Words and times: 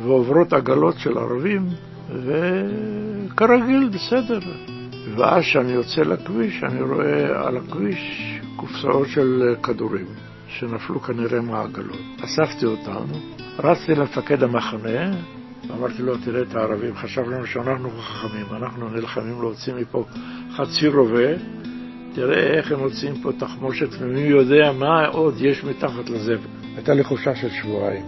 ועוברות 0.00 0.52
עגלות 0.52 0.98
של 0.98 1.18
ערבים, 1.18 1.68
וכרגיל, 2.08 3.88
בסדר. 3.88 4.38
ואז 5.16 5.42
כשאני 5.42 5.72
יוצא 5.72 6.02
לכביש, 6.02 6.64
אני 6.64 6.82
רואה 6.82 7.46
על 7.46 7.56
הכביש 7.56 8.32
קופסאות 8.56 9.08
של 9.08 9.54
כדורים, 9.62 10.06
שנפלו 10.48 11.00
כנראה 11.00 11.40
מהעגלות. 11.40 12.00
אספתי 12.24 12.66
אותם, 12.66 13.04
רצתי 13.58 13.94
למפקד 13.94 14.42
המחנה, 14.42 15.10
אמרתי 15.70 16.02
לו, 16.02 16.16
תראה 16.18 16.42
את 16.42 16.54
הערבים, 16.54 16.96
חשבנו 16.96 17.46
שאנחנו 17.46 17.90
חכמים, 17.90 18.46
אנחנו 18.52 18.88
נלחמים 18.88 19.40
להוציא 19.40 19.74
מפה 19.74 20.04
חצי 20.56 20.88
רובה, 20.88 21.34
תראה 22.14 22.58
איך 22.58 22.72
הם 22.72 22.78
מוציאים 22.78 23.14
פה 23.22 23.30
תחמושת, 23.38 23.88
ומי 23.98 24.20
יודע 24.20 24.72
מה 24.72 25.06
עוד 25.06 25.34
יש 25.40 25.64
מתחת 25.64 26.10
לזבל. 26.10 26.38
הייתה 26.76 26.94
לי 26.94 27.04
חופשה 27.04 27.34
של 27.34 27.48
שבועיים. 27.50 28.04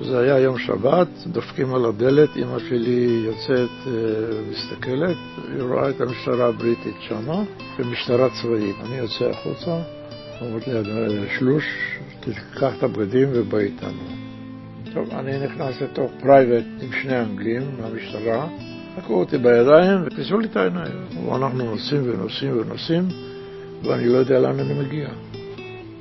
זה 0.00 0.18
היה 0.18 0.38
יום 0.38 0.58
שבת, 0.58 1.08
דופקים 1.26 1.74
על 1.74 1.84
הדלת, 1.84 2.36
אמא 2.36 2.58
שלי 2.58 3.22
יוצאת 3.24 3.70
ומסתכלת, 3.86 5.16
היא 5.52 5.62
רואה 5.62 5.90
את 5.90 6.00
המשטרה 6.00 6.46
הבריטית 6.46 6.96
שמה, 7.00 7.42
ומשטרה 7.78 8.28
צבאית. 8.42 8.76
אני 8.86 8.96
יוצא 8.96 9.24
החוצה, 9.24 9.80
אומרת 10.40 10.68
לי, 10.68 10.74
שלוש, 11.38 11.64
תיקח 12.20 12.72
את 12.78 12.82
הבגדים 12.82 13.28
ובוא 13.32 13.58
איתנו. 13.58 14.35
טוב, 14.96 15.10
אני 15.10 15.38
נכנס 15.38 15.80
לתוך 15.82 16.12
פרייבט 16.20 16.64
עם 16.80 16.92
שני 17.02 17.20
אנגלים 17.20 17.62
מהמשטרה, 17.80 18.48
לקחו 18.98 19.14
אותי 19.14 19.38
בידיים 19.38 19.98
וכיסו 20.04 20.38
לי 20.38 20.48
את 20.48 20.56
העיניים. 20.56 20.92
אנחנו 21.34 21.64
נוסעים 21.64 22.02
ונוסעים 22.04 22.60
ונוסעים, 22.60 23.08
ואני 23.82 24.06
לא 24.06 24.16
יודע 24.16 24.38
לאן 24.38 24.60
אני 24.60 24.74
מגיע. 24.74 25.08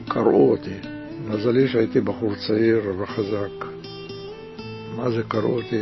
קראו 0.07 0.51
אותי. 0.51 0.75
מזלי 1.27 1.67
שהייתי 1.67 2.01
בחור 2.01 2.35
צעיר 2.47 2.81
וחזק. 2.99 3.65
מה 4.95 5.11
זה 5.11 5.23
קראו 5.27 5.55
אותי? 5.55 5.81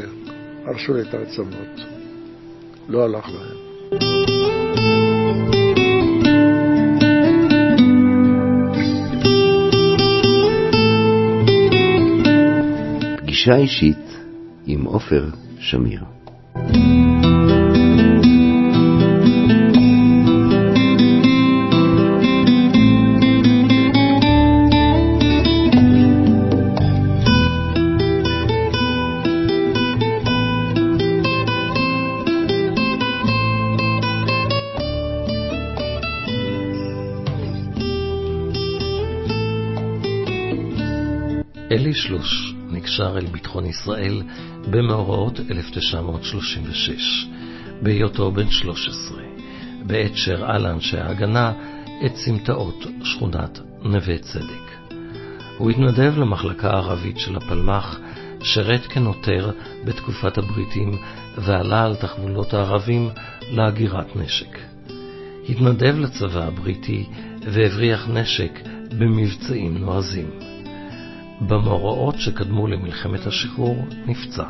הרסו 0.65 0.93
לי 0.93 1.01
את 1.01 1.13
העצמות. 1.13 1.79
לא 2.87 3.03
הלך 3.03 3.27
להם. 3.27 3.72
פגישה 13.43 13.57
אישית 13.57 14.17
עם 14.65 14.83
עופר 14.83 15.29
שמיר. 15.59 16.03
אלי 41.71 41.93
שלוש 41.93 42.52
נקשר 42.83 43.17
אל 43.17 43.25
ביטחון 43.25 43.65
ישראל 43.65 44.21
במאורעות 44.69 45.39
1936, 45.51 47.27
בהיותו 47.81 48.31
בן 48.31 48.49
13, 48.49 49.21
בעת 49.83 50.15
שהראה 50.15 50.57
לאנשי 50.57 50.97
ההגנה 50.97 51.53
את 52.05 52.15
סמטאות 52.15 52.85
שכונת 53.03 53.59
נווה 53.81 54.17
צדק. 54.17 54.93
הוא 55.57 55.71
התנדב 55.71 56.17
למחלקה 56.17 56.69
הערבית 56.69 57.19
של 57.19 57.35
הפלמ"ח, 57.35 57.99
שרת 58.41 58.81
כנוטר 58.81 59.51
בתקופת 59.85 60.37
הבריטים 60.37 60.97
ועלה 61.37 61.83
על 61.83 61.95
תחבולות 61.95 62.53
הערבים 62.53 63.09
להגירת 63.51 64.15
נשק. 64.15 64.57
התנדב 65.49 65.99
לצבא 65.99 66.43
הבריטי 66.43 67.05
והבריח 67.41 68.07
נשק 68.09 68.59
במבצעים 68.97 69.77
נועזים. 69.77 70.42
במאורעות 71.41 72.15
שקדמו 72.19 72.67
למלחמת 72.67 73.27
השחרור 73.27 73.85
נפצע. 74.05 74.45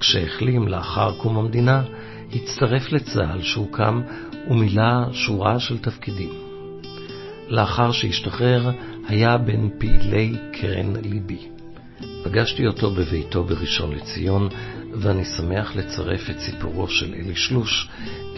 כשהחלים 0.00 0.68
לאחר 0.68 1.12
קום 1.18 1.38
המדינה, 1.38 1.82
הצטרף 2.32 2.92
לצה"ל 2.92 3.42
שהוקם 3.42 4.02
ומילא 4.50 5.12
שורה 5.12 5.60
של 5.60 5.78
תפקידים. 5.78 6.30
לאחר 7.48 7.92
שהשתחרר, 7.92 8.70
היה 9.08 9.38
בין 9.38 9.70
פעילי 9.78 10.36
קרן 10.52 10.96
ליבי. 11.02 11.48
פגשתי 12.24 12.66
אותו 12.66 12.90
בביתו 12.90 13.44
בראשון 13.44 13.92
לציון, 13.92 14.48
ואני 14.94 15.24
שמח 15.24 15.76
לצרף 15.76 16.30
את 16.30 16.40
סיפורו 16.40 16.88
של 16.88 17.14
אלי 17.14 17.34
שלוש 17.34 17.88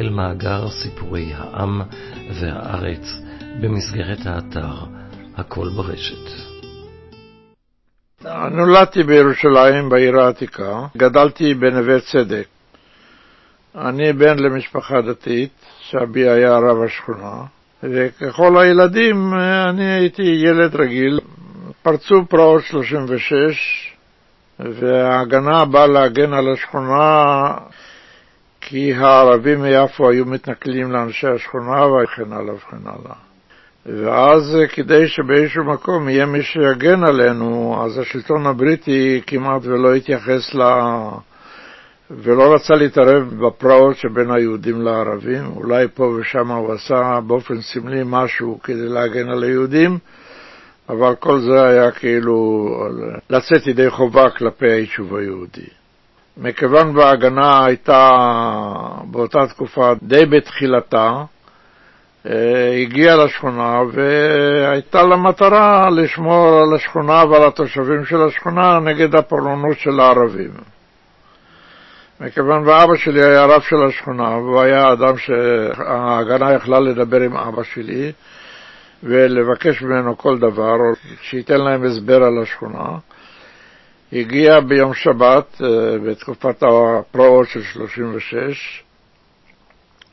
אל 0.00 0.08
מאגר 0.10 0.70
סיפורי 0.70 1.32
העם 1.34 1.82
והארץ 2.40 3.22
במסגרת 3.60 4.26
האתר 4.26 4.74
הכל 5.36 5.68
ברשת. 5.76 6.51
נולדתי 8.50 9.02
בירושלים, 9.02 9.88
בעיר 9.88 10.20
העתיקה, 10.20 10.86
גדלתי 10.96 11.54
בנווה 11.54 12.00
צדק. 12.00 12.46
אני 13.74 14.12
בן 14.12 14.38
למשפחה 14.38 15.00
דתית, 15.00 15.52
שאבי 15.80 16.28
היה 16.28 16.58
רב 16.58 16.82
השכונה, 16.82 17.42
וככל 17.82 18.58
הילדים 18.58 19.34
אני 19.68 19.84
הייתי 19.84 20.22
ילד 20.22 20.74
רגיל. 20.74 21.20
פרצו 21.82 22.24
פרעות 22.28 22.62
36, 22.64 23.92
וההגנה 24.60 25.64
באה 25.64 25.86
להגן 25.86 26.32
על 26.32 26.52
השכונה 26.52 27.54
כי 28.60 28.94
הערבים 28.94 29.62
מיפו 29.62 30.10
היו 30.10 30.26
מתנכלים 30.26 30.92
לאנשי 30.92 31.26
השכונה 31.26 31.86
וכן 31.86 32.32
הלאה 32.32 32.54
וכן 32.54 32.86
הלאה. 32.86 33.31
ואז 33.86 34.56
כדי 34.72 35.08
שבאיזשהו 35.08 35.64
מקום 35.64 36.08
יהיה 36.08 36.26
מי 36.26 36.42
שיגן 36.42 37.04
עלינו, 37.04 37.82
אז 37.84 37.98
השלטון 37.98 38.46
הבריטי 38.46 39.20
כמעט 39.26 39.62
ולא 39.64 39.94
התייחס 39.94 40.54
ל... 40.54 40.62
ולא 42.10 42.54
רצה 42.54 42.74
להתערב 42.74 43.46
בפרעות 43.46 43.96
שבין 43.96 44.30
היהודים 44.30 44.82
לערבים. 44.82 45.44
אולי 45.56 45.86
פה 45.94 46.04
ושם 46.04 46.50
הוא 46.50 46.72
עשה 46.72 47.20
באופן 47.26 47.60
סמלי 47.60 48.02
משהו 48.04 48.58
כדי 48.62 48.88
להגן 48.88 49.28
על 49.28 49.44
היהודים, 49.44 49.98
אבל 50.88 51.14
כל 51.14 51.40
זה 51.40 51.64
היה 51.64 51.90
כאילו 51.90 52.68
לצאת 53.30 53.66
ידי 53.66 53.90
חובה 53.90 54.30
כלפי 54.30 54.70
היישוב 54.70 55.14
היהודי. 55.14 55.66
מכיוון 56.36 56.96
וההגנה 56.96 57.64
הייתה 57.64 58.10
באותה 59.10 59.46
תקופה 59.46 59.92
די 60.02 60.26
בתחילתה, 60.26 61.24
הגיעה 62.24 63.16
לשכונה 63.16 63.80
והייתה 63.92 65.02
לה 65.02 65.16
מטרה 65.16 65.90
לשמור 65.90 66.62
על 66.62 66.74
השכונה 66.74 67.24
ועל 67.24 67.44
התושבים 67.48 68.04
של 68.04 68.22
השכונה 68.22 68.78
נגד 68.80 69.14
הפורענות 69.14 69.78
של 69.78 70.00
הערבים. 70.00 70.50
מכיוון 72.20 72.68
ואבא 72.68 72.96
שלי 72.96 73.24
היה 73.24 73.44
רב 73.44 73.60
של 73.60 73.84
השכונה, 73.88 74.28
והוא 74.28 74.60
היה 74.60 74.92
אדם 74.92 75.18
שההגנה 75.18 76.52
יכלה 76.52 76.80
לדבר 76.80 77.20
עם 77.20 77.36
אבא 77.36 77.62
שלי 77.62 78.12
ולבקש 79.02 79.82
ממנו 79.82 80.18
כל 80.18 80.38
דבר, 80.38 80.72
או 80.72 80.92
שייתן 81.22 81.60
להם 81.60 81.84
הסבר 81.84 82.22
על 82.22 82.42
השכונה. 82.42 82.98
הגיע 84.12 84.60
ביום 84.60 84.94
שבת, 84.94 85.60
בתקופת 86.06 86.62
הפרעות 86.62 87.48
של 87.48 87.62
36, 87.62 88.81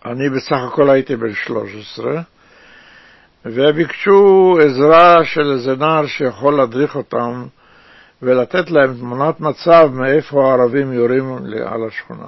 אני 0.06 0.30
בסך 0.30 0.58
הכל 0.68 0.90
הייתי 0.90 1.16
בן 1.16 1.34
13, 1.34 2.22
וביקשו 3.46 4.58
עזרה 4.64 5.26
של 5.26 5.52
איזה 5.52 5.76
נער 5.76 6.06
שיכול 6.08 6.54
להדריך 6.58 6.96
אותם 6.96 7.46
ולתת 8.22 8.72
להם 8.72 8.94
תמונת 8.94 9.40
מצב 9.40 9.90
מאיפה 9.94 10.50
הערבים 10.50 10.94
יורים 10.94 11.36
על 11.66 11.88
השכונה. 11.88 12.28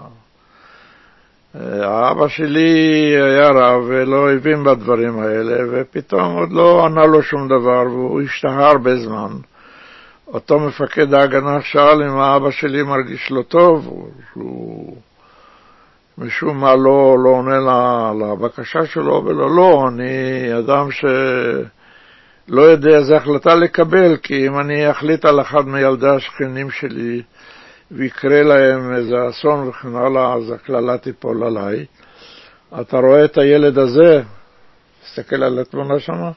האבא 1.84 2.28
שלי 2.28 3.16
היה 3.16 3.50
רב 3.50 3.84
ולא 3.88 4.32
הבין 4.32 4.64
בדברים 4.64 5.20
האלה, 5.20 5.64
ופתאום 5.72 6.38
עוד 6.38 6.52
לא 6.52 6.86
ענה 6.86 7.06
לו 7.06 7.24
שום 7.24 7.48
דבר, 7.48 7.84
והוא 7.90 8.22
השתהה 8.22 8.70
הרבה 8.70 8.96
זמן. 8.96 9.32
אותו 10.28 10.60
מפקד 10.60 11.14
ההגנה 11.14 11.62
שאל 11.62 12.04
אם 12.04 12.18
האבא 12.18 12.52
שלי 12.52 12.84
מרגיש 12.84 13.32
לא 13.32 13.42
טוב, 13.42 13.86
הוא 14.34 14.98
משום 16.18 16.60
מה 16.60 16.76
לא, 16.76 17.18
לא 17.24 17.30
עונה 17.30 18.12
לבקשה 18.20 18.86
שלו, 18.86 19.24
ולא, 19.26 19.56
לא, 19.56 19.88
אני 19.88 20.58
אדם 20.60 20.88
לא 22.48 22.62
יודע 22.62 22.98
איזה 22.98 23.18
החלטה 23.18 23.56
לקבל, 23.56 24.18
כי 24.18 24.48
אם 24.48 24.60
אני 24.60 24.92
אחליט 24.92 25.26
על 25.26 25.42
אחד 25.42 25.68
מילדי 25.68 26.10
השכנים 26.10 26.72
שלי 26.72 27.22
ויקרה 27.92 28.42
להם 28.42 28.94
איזה 28.94 29.16
אסון 29.30 29.68
וכן 29.68 29.96
הלאה, 29.96 30.34
אז 30.34 30.52
הקללה 30.52 30.98
תיפול 30.98 31.44
עליי. 31.44 31.86
אתה 32.82 32.98
רואה 32.98 33.26
את 33.26 33.38
הילד 33.38 33.78
הזה, 33.78 34.22
תסתכל 35.04 35.44
על 35.44 35.60
התמונה 35.60 36.00
שמה. 36.00 36.32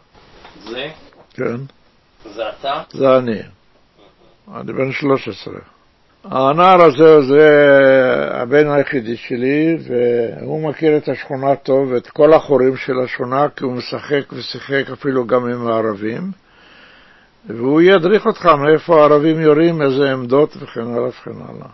זה? 0.65 0.91
כן. 1.35 1.57
זה 2.25 2.43
אתה? 2.49 2.83
זה 2.93 3.17
אני. 3.17 3.43
אני 4.55 4.73
בן 4.73 4.93
13. 4.93 5.74
הנער 6.25 6.83
הזה 6.83 7.23
זה 7.23 7.49
הבן 8.31 8.71
היחידי 8.71 9.17
שלי, 9.17 9.77
והוא 9.89 10.69
מכיר 10.69 10.97
את 10.97 11.09
השכונה 11.09 11.57
טוב, 11.57 11.93
את 11.93 12.07
כל 12.07 12.33
החורים 12.33 12.77
של 12.77 13.01
השכונה, 13.05 13.47
כי 13.57 13.65
הוא 13.65 13.73
משחק 13.73 14.33
ושיחק 14.33 14.85
אפילו 14.93 15.27
גם 15.27 15.47
עם 15.47 15.67
הערבים, 15.67 16.31
והוא 17.47 17.81
ידריך 17.81 18.27
אותך 18.27 18.47
מאיפה 18.47 19.01
הערבים 19.01 19.41
יורים, 19.41 19.83
איזה 19.83 20.13
עמדות 20.13 20.57
וכן 20.61 20.81
הלאה 20.81 21.09
וכן 21.09 21.31
הלאה. 21.31 21.69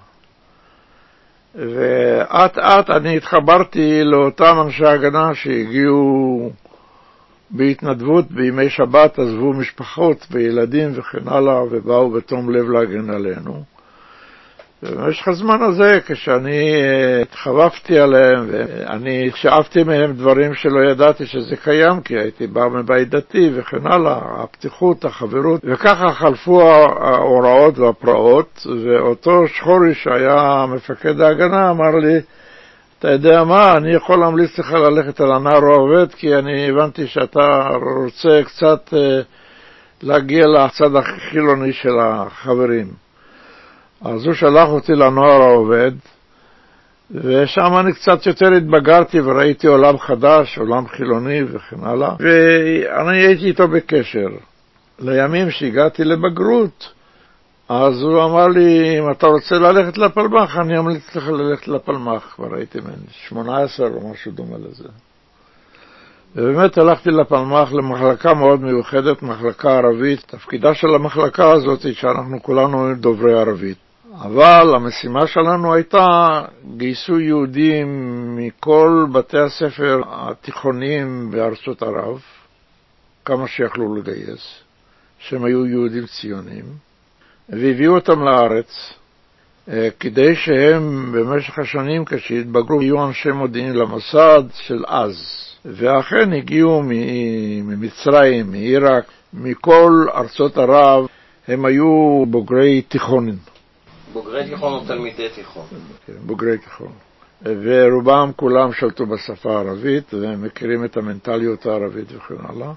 ואט 1.54 2.58
אט 2.58 2.90
אני 2.90 3.16
התחברתי 3.16 4.04
לאותם 4.04 4.56
אנשי 4.64 4.86
הגנה 4.86 5.34
שהגיעו 5.34 6.50
בהתנדבות 7.50 8.30
בימי 8.30 8.70
שבת, 8.70 9.18
עזבו 9.18 9.52
משפחות 9.52 10.26
וילדים 10.30 10.90
וכן 10.94 11.28
הלאה, 11.28 11.62
ובאו 11.70 12.10
בתום 12.10 12.50
לב 12.50 12.70
להגן 12.70 13.10
עלינו. 13.10 13.79
ובמשך 14.82 15.28
הזמן 15.28 15.62
הזה, 15.62 15.98
כשאני 16.06 16.74
אה, 16.74 17.22
התחבבתי 17.22 17.98
עליהם, 17.98 18.46
ואני 18.50 19.30
שאבתי 19.34 19.82
מהם 19.82 20.12
דברים 20.12 20.54
שלא 20.54 20.90
ידעתי 20.90 21.26
שזה 21.26 21.56
קיים, 21.56 22.00
כי 22.00 22.14
הייתי 22.18 22.46
בא 22.46 22.68
מבית 22.68 23.08
דתי 23.08 23.50
וכן 23.54 23.86
הלאה, 23.86 24.42
הפתיחות, 24.42 25.04
החברות, 25.04 25.60
וככה 25.64 26.12
חלפו 26.12 26.62
ההוראות 26.62 27.78
והפרעות, 27.78 28.66
ואותו 28.84 29.48
שחורי 29.48 29.94
שהיה 29.94 30.66
מפקד 30.68 31.20
ההגנה 31.20 31.70
אמר 31.70 31.96
לי, 31.96 32.20
אתה 32.98 33.10
יודע 33.10 33.44
מה, 33.44 33.76
אני 33.76 33.94
יכול 33.94 34.18
להמליץ 34.20 34.58
לך 34.58 34.72
ללכת 34.72 35.20
על 35.20 35.32
הנער 35.32 35.64
העובד, 35.64 36.14
כי 36.14 36.34
אני 36.34 36.68
הבנתי 36.68 37.06
שאתה 37.06 37.68
רוצה 37.96 38.40
קצת 38.44 38.94
אה, 38.94 39.20
להגיע 40.02 40.46
לצד 40.46 40.96
החילוני 40.96 41.72
של 41.72 41.98
החברים. 42.00 43.09
אז 44.04 44.26
הוא 44.26 44.34
שלח 44.34 44.68
אותי 44.68 44.92
לנוער 44.92 45.42
העובד, 45.42 45.92
ושם 47.10 47.78
אני 47.80 47.92
קצת 47.92 48.26
יותר 48.26 48.52
התבגרתי 48.52 49.20
וראיתי 49.20 49.66
עולם 49.66 49.98
חדש, 49.98 50.58
עולם 50.58 50.88
חילוני 50.88 51.42
וכן 51.42 51.76
הלאה, 51.82 52.14
ואני 52.20 53.18
הייתי 53.18 53.46
איתו 53.46 53.68
בקשר. 53.68 54.28
לימים 54.98 55.50
שהגעתי 55.50 56.04
לבגרות, 56.04 56.92
אז 57.68 58.02
הוא 58.02 58.24
אמר 58.24 58.48
לי, 58.48 58.98
אם 58.98 59.10
אתה 59.10 59.26
רוצה 59.26 59.54
ללכת 59.54 59.98
לפלמ"ח, 59.98 60.56
אני 60.56 60.78
אמליץ 60.78 61.16
לך 61.16 61.28
ללכת 61.28 61.68
לפלמ"ח. 61.68 62.32
כבר 62.34 62.54
הייתי 62.54 62.80
בן 62.80 62.90
18 63.28 63.88
או 63.88 64.10
משהו 64.10 64.32
דומה 64.32 64.56
לזה. 64.58 64.88
ובאמת 66.36 66.78
הלכתי 66.78 67.10
לפלמ"ח 67.10 67.72
למחלקה 67.72 68.34
מאוד 68.34 68.60
מיוחדת, 68.62 69.22
מחלקה 69.22 69.78
ערבית. 69.78 70.20
תפקידה 70.26 70.74
של 70.74 70.94
המחלקה 70.94 71.50
הזאת 71.52 71.94
שאנחנו 71.94 72.42
כולנו 72.42 72.94
דוברי 72.94 73.40
ערבית. 73.40 73.89
אבל 74.14 74.74
המשימה 74.74 75.26
שלנו 75.26 75.74
הייתה, 75.74 76.40
גייסו 76.76 77.20
יהודים 77.20 77.86
מכל 78.36 79.06
בתי 79.12 79.38
הספר 79.38 80.00
התיכוניים 80.06 81.30
בארצות 81.30 81.82
ערב, 81.82 82.20
כמה 83.24 83.48
שיכלו 83.48 83.94
לגייס, 83.94 84.60
שהם 85.18 85.44
היו 85.44 85.66
יהודים 85.66 86.06
ציונים, 86.06 86.64
והביאו 87.48 87.94
אותם 87.94 88.22
לארץ, 88.22 88.94
אה, 89.68 89.88
כדי 90.00 90.36
שהם 90.36 91.12
במשך 91.12 91.58
השנים, 91.58 92.04
כשהתבגרו, 92.04 92.82
יהיו 92.82 93.06
אנשי 93.06 93.30
מודיעין 93.30 93.76
למוסד 93.76 94.42
של 94.52 94.84
אז. 94.86 95.16
ואכן 95.64 96.32
הגיעו 96.32 96.82
ממצרים, 97.64 98.50
מעיראק, 98.50 99.04
מכל 99.32 100.06
ארצות 100.14 100.58
ערב, 100.58 101.06
הם 101.48 101.64
היו 101.64 102.24
בוגרי 102.26 102.82
תיכונים. 102.82 103.49
בוגרי 104.12 104.50
תיכון 104.50 104.72
או 104.72 104.84
תלמידי 104.86 105.28
תיכון? 105.34 105.66
כן, 106.06 106.12
בוגרי 106.26 106.58
תיכון. 106.58 106.92
ורובם 107.44 108.30
כולם 108.36 108.72
שלטו 108.72 109.06
בשפה 109.06 109.56
הערבית, 109.56 110.14
והם 110.14 110.44
מכירים 110.44 110.84
את 110.84 110.96
המנטליות 110.96 111.66
הערבית 111.66 112.12
וכן 112.16 112.34
הלאה. 112.48 112.72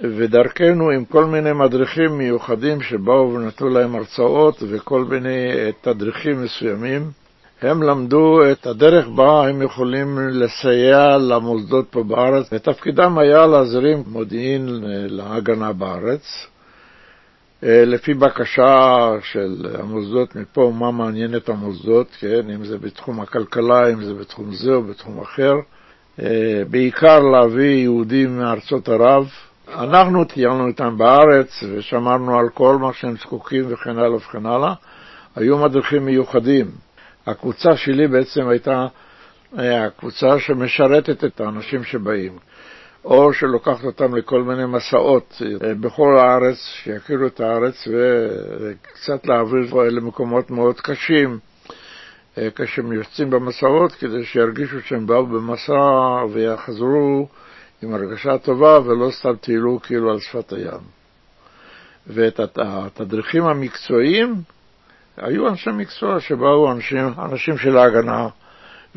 ודרכנו 0.00 0.90
עם 0.90 1.04
כל 1.04 1.24
מיני 1.24 1.52
מדריכים 1.52 2.18
מיוחדים 2.18 2.80
שבאו 2.80 3.34
ונתנו 3.34 3.68
להם 3.68 3.94
הרצאות 3.94 4.62
וכל 4.68 5.04
מיני 5.04 5.48
תדריכים 5.80 6.42
מסוימים, 6.42 7.10
הם 7.62 7.82
למדו 7.82 8.50
את 8.52 8.66
הדרך 8.66 9.08
בה 9.08 9.48
הם 9.48 9.62
יכולים 9.62 10.18
לסייע 10.18 11.18
למוסדות 11.18 11.86
פה 11.90 12.02
בארץ, 12.02 12.48
ותפקידם 12.52 13.18
היה 13.18 13.46
להזרים 13.46 14.02
מודיעין 14.06 14.68
להגנה 15.08 15.72
בארץ. 15.72 16.46
אה, 17.64 17.84
לפי 17.84 18.14
בקשה 18.14 19.08
של 19.22 19.66
המוסדות 19.78 20.36
מפה, 20.36 20.72
מה 20.78 20.90
מעניין 20.90 21.36
את 21.36 21.48
המוסדות, 21.48 22.06
כן, 22.18 22.50
אם 22.50 22.64
זה 22.64 22.78
בתחום 22.78 23.20
הכלכלה, 23.20 23.92
אם 23.92 24.04
זה 24.04 24.14
בתחום 24.14 24.52
זה 24.52 24.72
או 24.72 24.82
בתחום 24.82 25.20
אחר. 25.20 25.54
אה, 26.20 26.62
בעיקר 26.70 27.20
להביא 27.20 27.76
יהודים 27.76 28.38
מארצות 28.38 28.88
ערב. 28.88 29.30
אנחנו 29.68 30.24
טיילנו 30.24 30.66
איתם 30.66 30.98
בארץ 30.98 31.64
ושמרנו 31.72 32.38
על 32.38 32.48
כל 32.54 32.76
מה 32.76 32.92
שהם 32.92 33.16
זקוקים 33.16 33.64
וכן 33.68 33.98
הלאה 33.98 34.16
וכן 34.16 34.46
הלאה. 34.46 34.74
היו 35.36 35.58
מדריכים 35.58 36.04
מיוחדים. 36.04 36.70
הקבוצה 37.26 37.76
שלי 37.76 38.08
בעצם 38.08 38.48
הייתה 38.48 38.86
אה, 39.58 39.84
הקבוצה 39.86 40.38
שמשרתת 40.38 41.24
את 41.24 41.40
האנשים 41.40 41.84
שבאים. 41.84 42.32
או 43.04 43.32
שלוקחת 43.32 43.84
אותם 43.84 44.16
לכל 44.16 44.42
מיני 44.42 44.66
מסעות 44.66 45.42
אה, 45.64 45.74
בכל 45.74 46.18
הארץ, 46.18 46.56
שיכירו 46.56 47.26
את 47.26 47.40
הארץ 47.40 47.88
וקצת 48.60 49.26
להעביר 49.26 49.74
למקומות 49.74 50.50
מאוד 50.50 50.80
קשים 50.80 51.38
אה, 52.38 52.48
כשהם 52.54 52.92
יוצאים 52.92 53.30
במסעות, 53.30 53.92
כדי 53.92 54.24
שירגישו 54.24 54.80
שהם 54.80 55.06
באו 55.06 55.26
במסע 55.26 56.24
ויחזרו 56.32 57.28
עם 57.82 57.94
הרגשה 57.94 58.38
טובה 58.38 58.80
ולא 58.80 59.10
סתם 59.10 59.36
טיילו 59.36 59.80
כאילו 59.82 60.10
על 60.10 60.20
שפת 60.20 60.52
הים. 60.52 60.80
ואת 62.06 62.40
התדריכים 62.58 63.44
המקצועיים, 63.44 64.34
היו 65.16 65.48
אנשי 65.48 65.70
מקצוע 65.70 66.20
שבאו 66.20 66.72
אנשים, 66.72 67.12
אנשים 67.18 67.58
של 67.58 67.76
ההגנה 67.76 68.28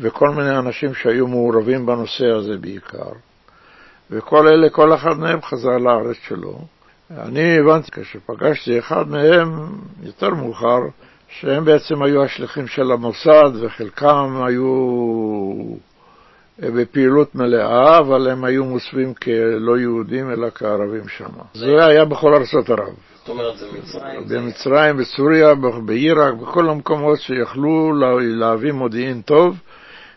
וכל 0.00 0.30
מיני 0.30 0.58
אנשים 0.58 0.94
שהיו 0.94 1.26
מעורבים 1.26 1.86
בנושא 1.86 2.26
הזה 2.26 2.56
בעיקר. 2.60 3.10
וכל 4.10 4.48
אלה, 4.48 4.70
כל 4.70 4.94
אחד 4.94 5.18
מהם 5.18 5.42
חזר 5.42 5.78
לארץ 5.78 6.16
שלו. 6.22 6.58
אני 7.10 7.58
הבנתי 7.58 7.90
כשפגשתי 7.90 8.78
אחד 8.78 9.08
מהם 9.08 9.50
יותר 10.02 10.30
מאוחר, 10.30 10.78
שהם 11.28 11.64
בעצם 11.64 12.02
היו 12.02 12.22
השליחים 12.22 12.66
של 12.66 12.92
המוסד 12.92 13.50
וחלקם 13.60 14.42
היו 14.46 14.66
בפעילות 16.58 17.34
מלאה, 17.34 17.98
אבל 17.98 18.30
הם 18.30 18.44
היו 18.44 18.64
מוסווים 18.64 19.14
כלא 19.14 19.78
יהודים 19.78 20.30
אלא 20.30 20.50
כערבים 20.50 21.08
שם. 21.08 21.30
זה 21.54 21.86
היה 21.86 22.04
בכל 22.04 22.34
ארצות 22.34 22.70
ערב. 22.70 22.94
זאת 23.18 23.28
אומרת, 23.28 23.58
זה 23.58 23.66
מצרים? 23.78 24.28
במצרים, 24.28 24.96
בסוריה, 24.96 25.54
בעיראק, 25.84 26.34
בכל 26.34 26.68
המקומות 26.68 27.20
שיכלו 27.20 27.92
להביא 28.20 28.72
מודיעין 28.72 29.22
טוב. 29.22 29.56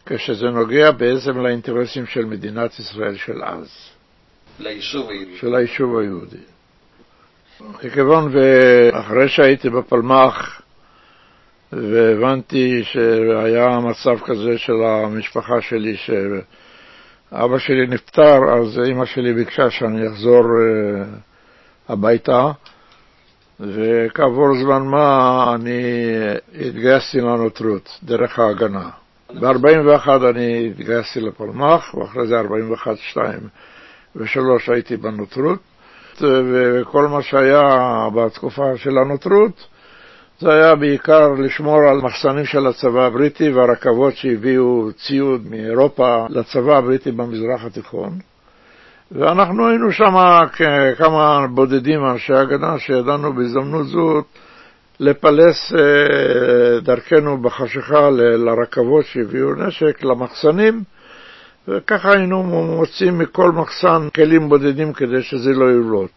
כשזה 0.09 0.49
נוגע 0.49 0.91
בעצם 0.91 1.37
לאינטרסים 1.37 2.05
של 2.05 2.25
מדינת 2.25 2.79
ישראל 2.79 3.15
של 3.15 3.43
אז. 3.43 3.67
ליישוב 4.59 5.09
היהודי. 5.09 5.37
של 5.37 5.55
היישוב 5.55 5.97
היהודי. 5.97 6.43
מכיוון 7.83 8.31
ואחרי 8.33 9.29
שהייתי 9.29 9.69
בפלמ"ח 9.69 10.61
והבנתי 11.73 12.83
שהיה 12.83 13.79
מצב 13.79 14.19
כזה 14.25 14.57
של 14.57 14.83
המשפחה 14.83 15.61
שלי, 15.61 15.97
שאבא 15.97 17.57
שלי 17.57 17.87
נפטר, 17.87 18.39
אז 18.53 18.79
אמא 18.91 19.05
שלי 19.05 19.33
ביקשה 19.33 19.69
שאני 19.69 20.07
אחזור 20.07 20.43
אה, 20.43 21.03
הביתה, 21.89 22.51
וכעבור 23.59 24.47
זמן 24.63 24.81
מה 24.81 25.43
אני 25.55 25.81
התגייסתי 26.61 27.21
לנוטרות, 27.21 27.99
דרך 28.03 28.39
ההגנה. 28.39 28.89
ב-41 29.33 30.09
אני 30.29 30.67
התגייסתי 30.67 31.19
לפלמ"ח, 31.21 31.95
ואחרי 31.95 32.27
זה 32.27 32.39
41, 32.39 32.97
2 32.97 33.39
ו-3 34.15 34.73
הייתי 34.73 34.97
בנוטרות, 34.97 35.59
וכל 36.21 37.07
מה 37.07 37.21
שהיה 37.21 37.63
בתקופה 38.15 38.77
של 38.77 38.97
הנוטרות 38.97 39.67
זה 40.39 40.53
היה 40.53 40.75
בעיקר 40.75 41.29
לשמור 41.37 41.79
על 41.79 41.97
מחסנים 41.97 42.45
של 42.45 42.67
הצבא 42.67 43.05
הבריטי 43.05 43.49
והרכבות 43.49 44.15
שהביאו 44.15 44.89
ציוד 44.93 45.41
מאירופה 45.49 46.25
לצבא 46.29 46.77
הבריטי 46.77 47.11
במזרח 47.11 47.65
התיכון. 47.65 48.19
ואנחנו 49.11 49.67
היינו 49.69 49.91
שם 49.91 50.15
כמה 50.97 51.47
בודדים 51.47 52.05
אנשי 52.05 52.33
הגנה 52.33 52.79
שידענו 52.79 53.33
בהזדמנות 53.33 53.87
זאת 53.87 54.25
לפלס 54.99 55.73
אה, 55.73 56.79
דרכנו 56.79 57.37
בחשיכה 57.37 58.09
לרכבות 58.09 59.05
שהביאו 59.05 59.55
נשק, 59.55 60.03
למחסנים, 60.03 60.83
וככה 61.67 62.11
היינו 62.11 62.43
מוצאים 62.43 63.17
מכל 63.17 63.51
מחסן 63.51 64.07
כלים 64.15 64.49
בודדים 64.49 64.93
כדי 64.93 65.21
שזה 65.21 65.49
לא 65.53 65.71
יבלוט. 65.71 66.11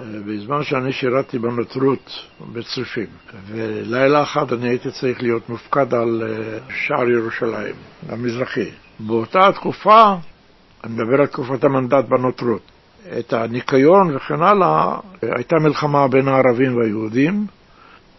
אה, 0.00 0.06
בזמן 0.26 0.62
שאני 0.62 0.92
שירתתי 0.92 1.38
בנוטרות 1.38 2.10
בצריפים, 2.52 3.06
ולילה 3.48 4.22
אחד 4.22 4.52
אני 4.52 4.68
הייתי 4.68 4.90
צריך 4.90 5.22
להיות 5.22 5.48
מופקד 5.48 5.94
על 5.94 6.22
אה, 6.22 6.58
שער 6.70 7.10
ירושלים, 7.10 7.74
המזרחי. 8.08 8.70
באותה 9.00 9.52
תקופה, 9.54 10.14
אני 10.84 10.92
מדבר 10.92 11.20
על 11.20 11.26
תקופת 11.26 11.64
המנדט 11.64 12.04
בנוטרות, 12.08 12.62
את 13.18 13.32
הניקיון 13.32 14.16
וכן 14.16 14.42
הלאה, 14.42 14.96
הייתה 15.22 15.56
מלחמה 15.56 16.08
בין 16.08 16.28
הערבים 16.28 16.76
והיהודים, 16.76 17.46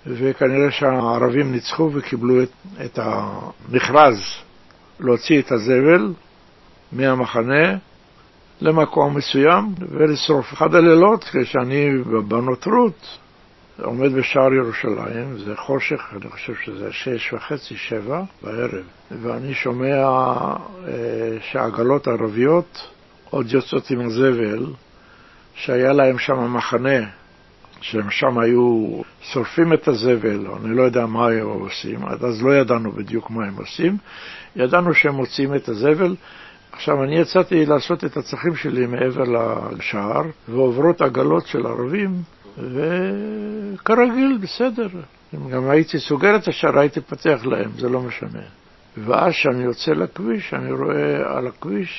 וכנראה 0.07 0.71
שהערבים 0.71 1.51
ניצחו 1.51 1.89
וקיבלו 1.93 2.43
את, 2.43 2.49
את 2.85 2.99
המכרז 3.01 4.19
להוציא 4.99 5.39
את 5.39 5.51
הזבל 5.51 6.13
מהמחנה 6.91 7.77
למקום 8.61 9.17
מסוים 9.17 9.65
ולשרוף. 9.89 10.53
אחד 10.53 10.75
הלילות, 10.75 11.23
כשאני 11.23 11.89
בנוטרות, 12.27 13.17
עומד 13.83 14.13
בשער 14.13 14.53
ירושלים, 14.53 15.37
זה 15.37 15.55
חושך, 15.55 16.13
אני 16.13 16.31
חושב 16.31 16.53
שזה 16.63 16.91
שש 16.91 17.33
וחצי, 17.33 17.75
שבע 17.75 18.23
בערב, 18.41 18.83
ואני 19.21 19.53
שומע 19.53 19.95
אה, 19.95 21.37
שהעגלות 21.41 22.07
הערביות 22.07 22.87
עוד 23.29 23.51
יוצאות 23.51 23.91
עם 23.91 24.01
הזבל, 24.01 24.65
שהיה 25.55 25.93
להם 25.93 26.17
שם 26.19 26.53
מחנה 26.53 27.05
שהם 27.85 28.09
שם 28.09 28.37
היו 28.37 29.01
שורפים 29.21 29.73
את 29.73 29.87
הזבל, 29.87 30.47
או 30.47 30.57
אני 30.57 30.75
לא 30.75 30.81
יודע 30.83 31.05
מה 31.05 31.27
הם 31.27 31.47
עושים, 31.47 32.05
עד 32.05 32.23
אז 32.23 32.43
לא 32.43 32.55
ידענו 32.55 32.91
בדיוק 32.91 33.31
מה 33.31 33.45
הם 33.45 33.55
עושים, 33.57 33.97
ידענו 34.55 34.93
שהם 34.93 35.15
מוציאים 35.15 35.55
את 35.55 35.69
הזבל. 35.69 36.15
עכשיו, 36.71 37.03
אני 37.03 37.19
יצאתי 37.19 37.65
לעשות 37.65 38.03
את 38.03 38.17
הצרכים 38.17 38.55
שלי 38.55 38.85
מעבר 38.85 39.23
לשער, 39.77 40.23
ועוברות 40.49 41.01
עגלות 41.01 41.47
של 41.47 41.65
ערבים, 41.65 42.11
וכרגיל, 42.57 44.37
בסדר. 44.41 44.87
אם 45.33 45.49
גם 45.49 45.69
הייתי 45.69 45.99
סוגר 45.99 46.35
את 46.35 46.47
השער, 46.47 46.79
הייתי 46.79 47.01
פתח 47.01 47.39
להם, 47.45 47.71
זה 47.77 47.89
לא 47.89 48.01
משנה. 48.01 48.41
ואז 48.97 49.33
כשאני 49.33 49.63
יוצא 49.63 49.91
לכביש, 49.91 50.53
אני 50.53 50.71
רואה 50.71 51.37
על 51.37 51.47
הכביש 51.47 51.91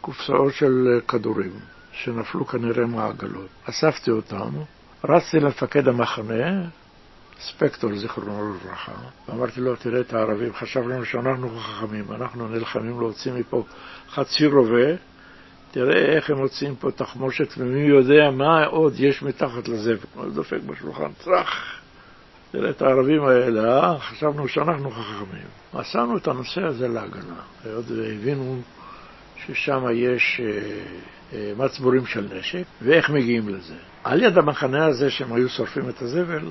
קופסאות 0.00 0.54
של 0.54 1.00
כדורים, 1.08 1.52
שנפלו 1.92 2.46
כנראה 2.46 2.86
מהעגלות. 2.86 3.48
אספתי 3.68 4.10
אותם, 4.10 4.50
רצתי 5.04 5.40
למפקד 5.40 5.88
המחנה, 5.88 6.62
ספקטור, 7.40 7.94
זיכרונו 7.94 8.54
לברכה, 8.54 8.92
ואמרתי 9.28 9.60
לו, 9.60 9.76
תראה 9.76 10.00
את 10.00 10.12
הערבים, 10.12 10.54
חשבנו 10.54 11.04
שאנחנו 11.04 11.48
חכמים, 11.58 12.04
אנחנו 12.12 12.48
נלחמים 12.48 13.00
להוציא 13.00 13.32
מפה 13.32 13.64
חצי 14.10 14.46
רובה, 14.46 14.96
תראה 15.70 16.16
איך 16.16 16.30
הם 16.30 16.38
מוצאים 16.38 16.76
פה 16.76 16.90
תחמושת, 16.90 17.54
ומי 17.58 17.80
יודע 17.80 18.30
מה 18.30 18.64
עוד 18.64 18.92
יש 18.96 19.22
מתחת 19.22 19.68
לזבל. 19.68 19.96
הוא 20.14 20.30
דופק 20.34 20.58
בשולחן, 20.66 21.12
צרח. 21.18 21.80
תראה 22.50 22.70
את 22.70 22.82
הערבים 22.82 23.24
האלה, 23.24 23.78
אה? 23.78 23.98
חשבנו 23.98 24.48
שאנחנו 24.48 24.90
חכמים. 24.90 25.46
עשינו 25.72 26.16
את 26.16 26.28
הנושא 26.28 26.60
הזה 26.62 26.88
להגנה, 26.88 27.40
היות 27.64 27.84
והבינו 27.88 28.60
ששם 29.46 29.84
יש 29.94 30.40
אה, 30.44 30.48
אה, 31.32 31.52
מצבורים 31.56 32.06
של 32.06 32.28
נשק, 32.38 32.62
ואיך 32.82 33.10
מגיעים 33.10 33.48
לזה. 33.48 33.74
על 34.04 34.22
יד 34.22 34.38
המחנה 34.38 34.86
הזה 34.86 35.10
שהם 35.10 35.32
היו 35.32 35.48
שורפים 35.48 35.88
את 35.88 36.02
הזבל, 36.02 36.46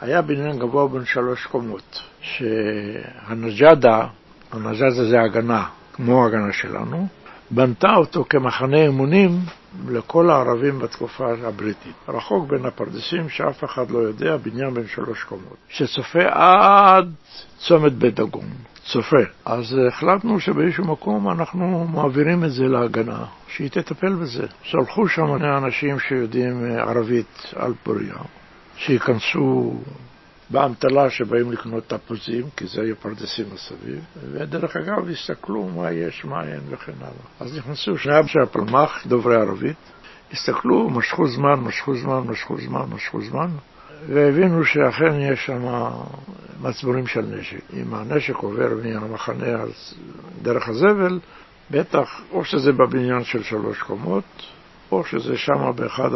היה 0.00 0.22
בניין 0.22 0.58
גבוה 0.58 0.88
בין 0.88 1.04
שלוש 1.04 1.46
קומות, 1.46 2.00
שהנג'אדה, 2.20 4.06
הנג'אדה 4.52 5.04
זה 5.04 5.20
הגנה, 5.20 5.64
כמו 5.92 6.24
ההגנה 6.24 6.52
שלנו, 6.52 7.06
בנתה 7.50 7.94
אותו 7.96 8.24
כמחנה 8.28 8.76
אימונים 8.76 9.30
לכל 9.88 10.30
הערבים 10.30 10.78
בתקופה 10.78 11.32
הבריטית. 11.42 11.94
רחוק 12.08 12.48
בין 12.48 12.64
הפרדסים, 12.64 13.28
שאף 13.28 13.64
אחד 13.64 13.90
לא 13.90 13.98
יודע, 13.98 14.36
בניין 14.36 14.74
בין 14.74 14.86
שלוש 14.86 15.22
קומות, 15.22 15.56
שצופה 15.68 16.22
עד 16.30 17.12
צומת 17.58 17.92
בית 17.92 18.14
דגון. 18.14 18.48
צופה. 18.84 19.22
אז 19.44 19.76
החלטנו 19.88 20.40
שבאיזשהו 20.40 20.84
מקום 20.84 21.30
אנחנו 21.30 21.86
מעבירים 21.92 22.44
את 22.44 22.52
זה 22.52 22.64
להגנה, 22.64 23.24
שהיא 23.48 23.70
תטפל 23.70 24.14
בזה. 24.14 24.46
שלחו 24.62 25.08
שם 25.08 25.44
אנשים 25.44 25.98
שיודעים 25.98 26.64
ערבית 26.78 27.52
על 27.56 27.74
פוריה, 27.82 28.14
שייכנסו 28.76 29.74
באמתלה 30.50 31.10
שבאים 31.10 31.52
לקנות 31.52 31.84
תפוזים, 31.86 32.44
כי 32.56 32.66
זה 32.66 32.82
היו 32.82 32.96
פרדסים 32.96 33.46
מסביב, 33.54 34.04
ודרך 34.32 34.76
אגב 34.76 35.08
הסתכלו 35.08 35.68
מה 35.68 35.92
יש, 35.92 36.24
מה 36.24 36.44
אין 36.44 36.60
וכן 36.70 36.92
הלאה. 37.00 37.12
אז 37.40 37.58
נכנסו 37.58 37.98
שני 37.98 38.18
אנשי 38.18 38.38
הפלמ"ח, 38.42 39.06
דוברי 39.06 39.36
ערבית, 39.36 39.76
הסתכלו, 40.32 40.90
משכו 40.90 41.26
זמן, 41.28 41.60
משכו 41.60 41.96
זמן, 41.96 42.20
משכו 42.26 42.56
זמן, 42.60 42.84
משכו 42.94 43.20
זמן, 43.20 43.48
והבינו 44.08 44.64
שאכן 44.64 45.20
יש 45.20 45.46
שם 45.46 45.62
מצבורים 46.60 47.06
של 47.06 47.20
נשק. 47.20 47.60
אם 47.72 47.94
הנשק 47.94 48.36
עובר 48.36 48.68
מהמחנה 48.84 49.64
דרך 50.42 50.68
הזבל, 50.68 51.20
בטח 51.70 52.20
או 52.32 52.44
שזה 52.44 52.72
בבניין 52.72 53.24
של 53.24 53.42
שלוש 53.42 53.82
קומות, 53.82 54.24
או 54.92 55.04
שזה 55.04 55.36
שם 55.36 55.72
באחד 55.76 56.10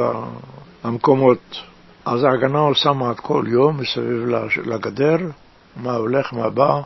המקומות. 0.85 1.63
אז 2.05 2.25
ההגנה 2.25 2.59
עושה 2.59 2.93
מעט 2.93 3.21
כל 3.21 3.45
יום 3.49 3.81
מסביב 3.81 4.27
לגדר, 4.65 5.17
מה 5.77 5.93
הולך, 5.93 6.33
מה 6.33 6.51
בא, 6.51 6.81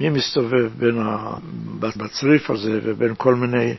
מי 0.00 0.10
מסתובב 0.10 0.70
בין 0.78 0.98
ה... 0.98 1.34
בצריף 1.78 2.50
הזה 2.50 2.80
ובין 2.82 3.14
כל 3.18 3.34
מיני 3.34 3.74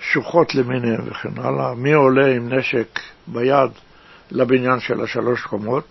שוחות 0.00 0.54
למיניהם 0.54 1.00
וכן 1.04 1.28
הלאה, 1.36 1.74
מי 1.74 1.92
עולה 1.92 2.26
עם 2.26 2.52
נשק 2.52 3.00
ביד 3.26 3.70
לבניין 4.32 4.80
של 4.80 5.00
השלוש 5.00 5.42
קומות, 5.42 5.84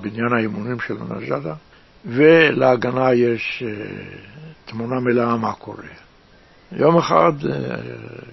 בניין 0.00 0.32
האימונים 0.32 0.80
של 0.80 0.96
הנג'אדה, 1.00 1.54
ולהגנה 2.06 3.14
יש 3.14 3.62
אה, 3.66 3.86
תמונה 4.64 5.00
מלאה 5.00 5.36
מה 5.36 5.52
קורה. 5.52 5.88
יום 6.72 6.98
אחד, 6.98 7.32
אה, 7.50 7.76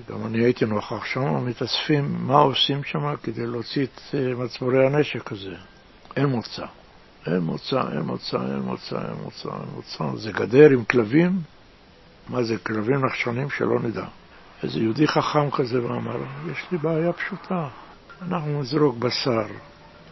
גם 0.09 0.25
אני 0.25 0.43
הייתי 0.43 0.65
נוכח 0.65 1.05
שם, 1.05 1.45
מתאספים 1.45 2.15
מה 2.19 2.37
עושים 2.37 2.83
שם 2.83 3.15
כדי 3.23 3.45
להוציא 3.45 3.83
את 3.83 4.01
אה, 4.13 4.35
מצבורי 4.35 4.85
הנשק 4.85 5.31
הזה. 5.31 5.55
אין 6.15 6.25
מוצא. 6.25 6.65
אין 7.25 7.39
מוצא, 7.39 7.81
אין 7.91 8.01
מוצא, 8.01 8.37
אין 8.37 8.59
מוצא, 8.59 8.95
אין 8.95 9.15
מוצא, 9.23 9.49
אין 9.49 9.69
מוצא. 9.75 10.03
זה 10.15 10.31
גדר 10.31 10.69
עם 10.69 10.83
כלבים, 10.83 11.31
מה 12.29 12.43
זה, 12.43 12.57
כלבים 12.57 13.05
נחשונים 13.05 13.49
שלא 13.49 13.79
נדע. 13.79 14.05
איזה 14.63 14.79
יהודי 14.79 15.07
חכם 15.07 15.51
כזה 15.51 15.83
ואמר, 15.83 16.17
יש 16.51 16.65
לי 16.71 16.77
בעיה 16.77 17.13
פשוטה, 17.13 17.67
אנחנו 18.21 18.61
נזרוק 18.61 18.97
בשר 18.97 19.45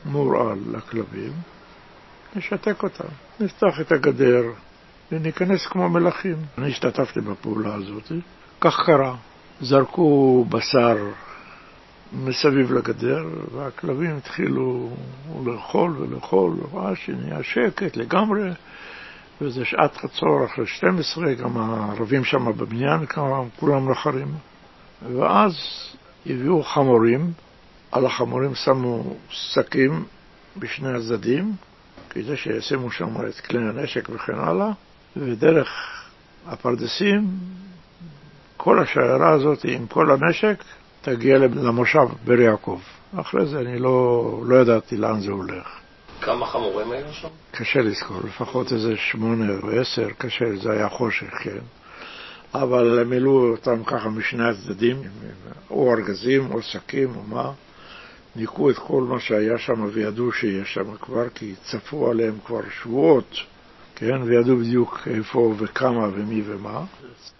מורעל 0.06 0.60
לכלבים, 0.72 1.32
נשתק 2.36 2.84
אותם, 2.84 3.08
נפתח 3.40 3.82
את 3.82 3.92
הגדר 3.92 4.44
וניכנס 5.12 5.66
כמו 5.66 5.90
מלכים. 5.90 6.38
אני 6.58 6.70
השתתפתי 6.70 7.22
בפעולה 7.22 7.74
הזאת, 7.74 8.12
כך 8.62 8.86
קרה. 8.86 9.16
זרקו 9.62 10.46
בשר 10.50 10.98
מסביב 12.14 12.72
לגדר, 12.72 13.24
והכלבים 13.56 14.18
התחילו 14.18 14.90
לאכול 15.46 15.98
ולאכול, 16.00 16.54
ואז 16.74 16.98
שנהיה 16.98 17.44
שקט 17.44 17.98
לגמרי, 17.98 18.50
וזה 19.42 19.66
שעת 19.66 19.98
חצור 19.98 20.46
אחרי 20.46 20.68
12, 20.68 21.34
גם 21.34 21.58
הערבים 21.58 22.24
שם 22.24 22.46
בבניין, 22.46 23.00
כולם 23.60 23.92
נחרים. 23.92 24.34
ואז 25.16 25.54
הביאו 26.26 26.64
חמורים, 26.64 27.32
על 27.92 28.06
החמורים 28.06 28.56
שמו 28.56 29.16
שקים 29.30 30.06
בשני 30.58 30.98
הצדדים, 30.98 31.54
כדי 32.10 32.38
שישימו 32.38 32.92
שם 32.92 33.28
את 33.28 33.40
כלי 33.40 33.60
הנשק 33.60 34.10
וכן 34.10 34.40
הלאה, 34.40 34.72
ודרך 35.18 35.70
הפרדסים, 36.48 37.28
כל 38.58 38.80
השיירה 38.80 39.30
הזאת 39.30 39.66
עם 39.66 39.88
כל 39.88 40.12
הנשק 40.12 40.64
תגיע 41.02 41.38
למושב 41.38 42.08
באר 42.26 42.40
יעקב. 42.40 42.80
אחרי 43.16 43.46
זה 43.46 43.60
אני 43.60 43.80
לא, 43.80 44.42
לא 44.46 44.56
ידעתי 44.56 44.98
לאן 44.98 45.20
זה 45.20 45.32
הולך. 45.32 45.68
כמה 46.22 46.46
חמורים 46.46 46.92
היו 46.92 47.14
שם? 47.14 47.28
קשה 47.52 47.80
לזכור, 47.80 48.18
לפחות 48.24 48.74
איזה 48.74 48.98
שמונה 48.98 49.54
או 49.64 49.70
עשר, 49.70 50.08
קשה, 50.18 50.46
זה 50.64 50.72
היה 50.72 50.90
חושך, 50.90 51.34
כן. 51.44 51.60
אבל 52.54 53.04
מילאו 53.04 53.52
אותם 53.52 53.84
ככה 53.84 54.10
משני 54.10 54.50
הצדדים, 54.50 55.02
או 55.70 55.94
ארגזים 55.94 56.52
או 56.52 56.62
שקים 56.62 57.16
או 57.16 57.24
מה. 57.24 57.52
ניקו 58.40 58.70
את 58.70 58.78
כל 58.78 59.04
מה 59.04 59.20
שהיה 59.20 59.58
שם 59.58 59.90
וידעו 59.94 60.32
שיש 60.32 60.74
שם 60.74 60.96
כבר, 60.96 61.30
כי 61.30 61.56
צפו 61.64 62.10
עליהם 62.12 62.34
כבר 62.46 62.62
שבועות 62.82 63.36
כן, 64.00 64.22
וידעו 64.22 64.58
בדיוק 64.58 65.08
איפה 65.08 65.54
וכמה 65.58 66.08
ומי 66.14 66.42
ומה. 66.46 66.84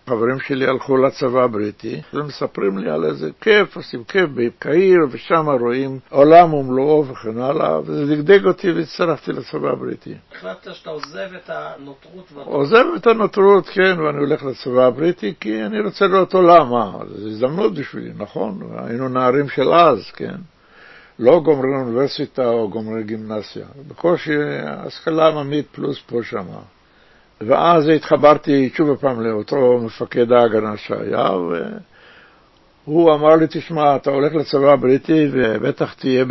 חברים 0.10 0.40
שלי 0.40 0.68
הלכו 0.68 0.98
לצבא 0.98 1.44
הבריטי, 1.44 2.02
ומספרים 2.14 2.78
לי 2.78 2.90
על 2.90 3.06
איזה 3.06 3.30
כיף, 3.42 3.76
עושים 3.76 4.04
כיף 4.04 4.30
בקהיר, 4.36 5.00
ושם 5.12 5.46
רואים 5.60 6.00
עולם 6.10 6.54
ומלואו 6.54 7.08
וכן 7.08 7.38
הלאה, 7.38 7.80
וזה 7.80 8.16
דגדג 8.16 8.46
אותי 8.46 8.72
והצטרפתי 8.72 9.32
לצבא 9.32 9.70
הבריטי. 9.70 10.14
החלטת 10.32 10.74
שאתה 10.74 10.90
עוזב 10.90 11.30
את 11.36 11.50
הנותרות. 11.50 12.26
עוזב 12.46 12.84
את 12.96 13.08
הנותרות, 13.08 13.68
כן, 13.68 14.00
ואני 14.00 14.18
הולך 14.18 14.44
לצבא 14.44 14.86
הבריטי, 14.86 15.34
כי 15.40 15.66
אני 15.66 15.82
רוצה 15.82 16.08
לראות 16.08 16.34
עולם, 16.34 16.70
מה, 16.70 16.92
זו 17.08 17.28
הזדמנות 17.28 17.74
בשבילי, 17.74 18.12
נכון? 18.18 18.60
היינו 18.78 19.10
נערים 19.10 19.50
של 19.50 19.74
אז, 19.74 20.12
כן? 20.12 20.36
לא 21.20 21.40
גומרי 21.40 21.70
אוניברסיטה 21.70 22.50
או 22.50 22.70
גומרי 22.70 23.04
גימנסיה, 23.04 23.66
בקושי 23.88 24.36
השכלה 24.68 25.28
עממית 25.28 25.66
פלוס 25.72 26.02
פה 26.08 26.24
שמה. 26.24 26.62
ואז 27.42 27.88
התחברתי 27.88 28.70
שוב 28.74 28.96
פעם 28.96 29.22
לאותו 29.22 29.80
מפקד 29.86 30.32
ההגנה 30.32 30.78
שהיה, 30.78 31.30
והוא 32.86 33.14
אמר 33.14 33.36
לי, 33.36 33.46
תשמע, 33.50 33.96
אתה 33.96 34.10
הולך 34.10 34.36
לצבא 34.36 34.72
הבריטי 34.72 35.28
ובטח 35.32 35.94
תהיה 35.94 36.26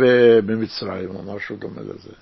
במצרים, 0.45 1.09
או 1.15 1.35
משהו 1.35 1.55
דומה 1.55 1.81
לזה. 1.81 2.13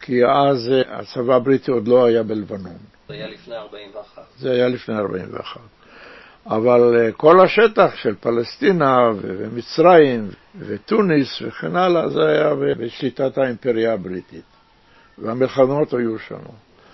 כי 0.00 0.24
אז 0.26 0.70
הצבא 0.88 1.34
הבריטי 1.34 1.70
עוד 1.70 1.88
לא 1.88 2.04
היה 2.04 2.22
בלבנון. 2.22 2.76
זה 3.08 3.14
היה 3.14 3.26
לפני 3.26 3.54
41. 3.56 4.22
זה 4.38 4.50
היה 4.50 4.68
לפני 4.68 4.98
41. 4.98 5.60
אבל 6.46 7.10
כל 7.16 7.40
השטח 7.40 7.94
של 7.94 8.14
פלסטינה 8.20 8.96
ומצרים 9.22 10.28
ותוניס 10.58 11.42
וכן 11.42 11.76
הלאה, 11.76 12.08
זה 12.08 12.28
היה 12.28 12.54
בשליטת 12.54 13.38
האימפריה 13.38 13.92
הבריטית. 13.92 14.44
והמלחמות 15.18 15.92
היו 15.92 16.18
שם. 16.18 16.36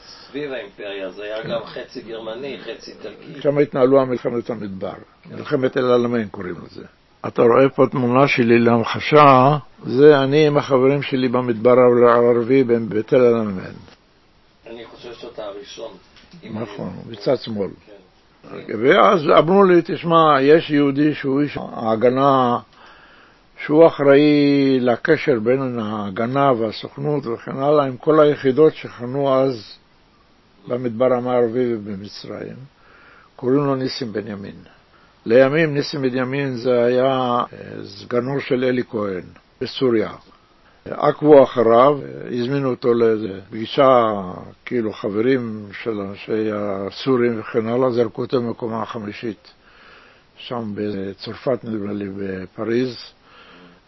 סביב 0.06 0.52
האימפריה, 0.52 1.10
זה 1.10 1.22
היה 1.22 1.42
גם 1.42 1.64
חצי 1.64 2.00
גרמני, 2.02 2.58
חצי 2.60 2.90
איטלקי. 2.90 3.40
שם 3.42 3.58
התנהלו 3.58 4.00
המלחמת 4.00 4.50
המדבר, 4.50 4.92
מלחמת 5.30 5.76
אל-עלמיין 5.76 6.28
קוראים 6.28 6.54
לזה. 6.66 6.84
אתה 7.28 7.42
רואה 7.42 7.68
פה 7.68 7.86
תמונה 7.90 8.28
שלי 8.28 8.58
להמחשה, 8.58 9.56
זה 9.84 10.18
אני 10.18 10.46
עם 10.46 10.56
החברים 10.56 11.02
שלי 11.02 11.28
במדבר 11.28 11.74
הערבי 12.08 12.64
בתל 12.64 13.16
אל-עלמיין. 13.16 13.74
אני 14.66 14.84
חושב 14.84 15.12
שאתה 15.12 15.44
הראשון. 15.44 15.92
נכון, 16.44 16.92
בצד 17.10 17.36
שמאל. 17.36 17.70
כן. 17.86 17.92
ואז 18.82 19.20
אמרו 19.38 19.64
לי, 19.64 19.82
תשמע, 19.84 20.42
יש 20.42 20.70
יהודי 20.70 21.14
שהוא 21.14 21.40
איש 21.40 21.58
ההגנה, 21.72 22.58
שהוא 23.64 23.86
אחראי 23.86 24.78
לקשר 24.80 25.40
בין 25.40 25.78
ההגנה 25.78 26.52
והסוכנות 26.52 27.26
וכן 27.26 27.56
הלאה, 27.56 27.84
עם 27.84 27.96
כל 27.96 28.20
היחידות 28.20 28.74
שחנו 28.74 29.34
אז 29.34 29.76
במדבר 30.68 31.12
המערבי 31.12 31.74
ובמצרים, 31.74 32.56
קוראים 33.36 33.64
לו 33.64 33.74
ניסים 33.74 34.12
בנימין. 34.12 34.56
לימים 35.26 35.74
ניסים 35.74 36.02
בנימין 36.02 36.56
זה 36.56 36.84
היה 36.84 37.08
אה, 37.08 37.44
סגנו 37.84 38.40
של 38.40 38.64
אלי 38.64 38.82
כהן 38.90 39.22
בסוריה. 39.60 40.10
עקבו 40.90 41.44
אחריו, 41.44 41.98
הזמינו 42.32 42.70
אותו 42.70 42.94
לפגישה, 42.94 44.12
כאילו 44.64 44.92
חברים 44.92 45.66
של 45.82 46.00
אנשי 46.00 46.50
הסורים 46.52 47.40
וכן 47.40 47.66
הלאה, 47.66 47.90
זרקו 47.90 48.22
אותו 48.22 48.42
במקומה 48.42 48.82
החמישית, 48.82 49.52
שם 50.36 50.72
בצרפת 50.74 51.64
נדמה 51.64 51.92
לי, 51.92 52.08
בפריז, 52.16 52.96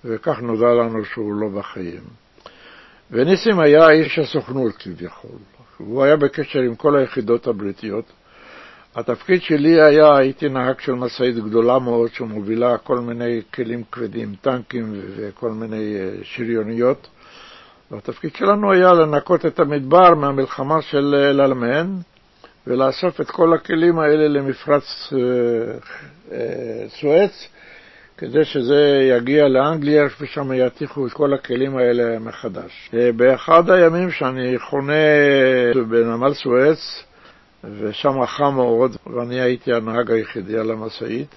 וכך 0.04 0.40
נודע 0.40 0.66
לנו 0.66 1.04
שהוא 1.04 1.34
לא 1.34 1.48
בחיים. 1.48 2.02
וניסים 3.10 3.60
היה 3.60 3.90
איש 3.90 4.18
הסוכנות 4.18 4.72
כביכול. 4.76 5.38
הוא 5.78 6.02
היה 6.02 6.16
בקשר 6.16 6.58
עם 6.58 6.74
כל 6.74 6.96
היחידות 6.96 7.46
הבריטיות. 7.46 8.04
התפקיד 8.94 9.42
שלי 9.42 9.82
היה, 9.82 10.16
הייתי 10.16 10.48
נהג 10.48 10.80
של 10.80 10.92
משאית 10.92 11.36
גדולה 11.36 11.78
מאוד 11.78 12.10
שמובילה 12.14 12.78
כל 12.78 12.98
מיני 12.98 13.40
כלים 13.54 13.82
כבדים, 13.92 14.34
טנקים 14.40 14.92
וכל 15.16 15.50
מיני 15.50 15.96
אה, 15.96 16.10
שריוניות. 16.22 17.08
והתפקיד 17.90 18.36
שלנו 18.36 18.72
היה 18.72 18.92
לנקות 18.92 19.46
את 19.46 19.60
המדבר 19.60 20.14
מהמלחמה 20.14 20.82
של 20.82 21.14
אל-עלמיין 21.14 21.86
ולאסוף 22.66 23.20
את 23.20 23.30
כל 23.30 23.54
הכלים 23.54 23.98
האלה 23.98 24.28
למפרץ 24.28 25.12
אה, 25.12 25.18
אה, 26.32 26.88
סואץ, 26.88 27.48
כדי 28.16 28.44
שזה 28.44 29.08
יגיע 29.10 29.48
לאנגליה 29.48 30.06
ושם 30.20 30.52
יתיחו 30.52 31.06
את 31.06 31.12
כל 31.12 31.34
הכלים 31.34 31.76
האלה 31.76 32.18
מחדש. 32.18 32.90
באחד 33.16 33.70
הימים 33.70 34.10
שאני 34.10 34.58
חונה 34.58 34.92
בנמל 35.88 36.34
סואץ, 36.34 37.04
ושם 37.64 38.26
חם 38.26 38.54
מאוד, 38.54 38.96
ואני 39.06 39.40
הייתי 39.40 39.72
הנהג 39.72 40.10
היחידי 40.10 40.58
על 40.58 40.70
המשאית, 40.70 41.34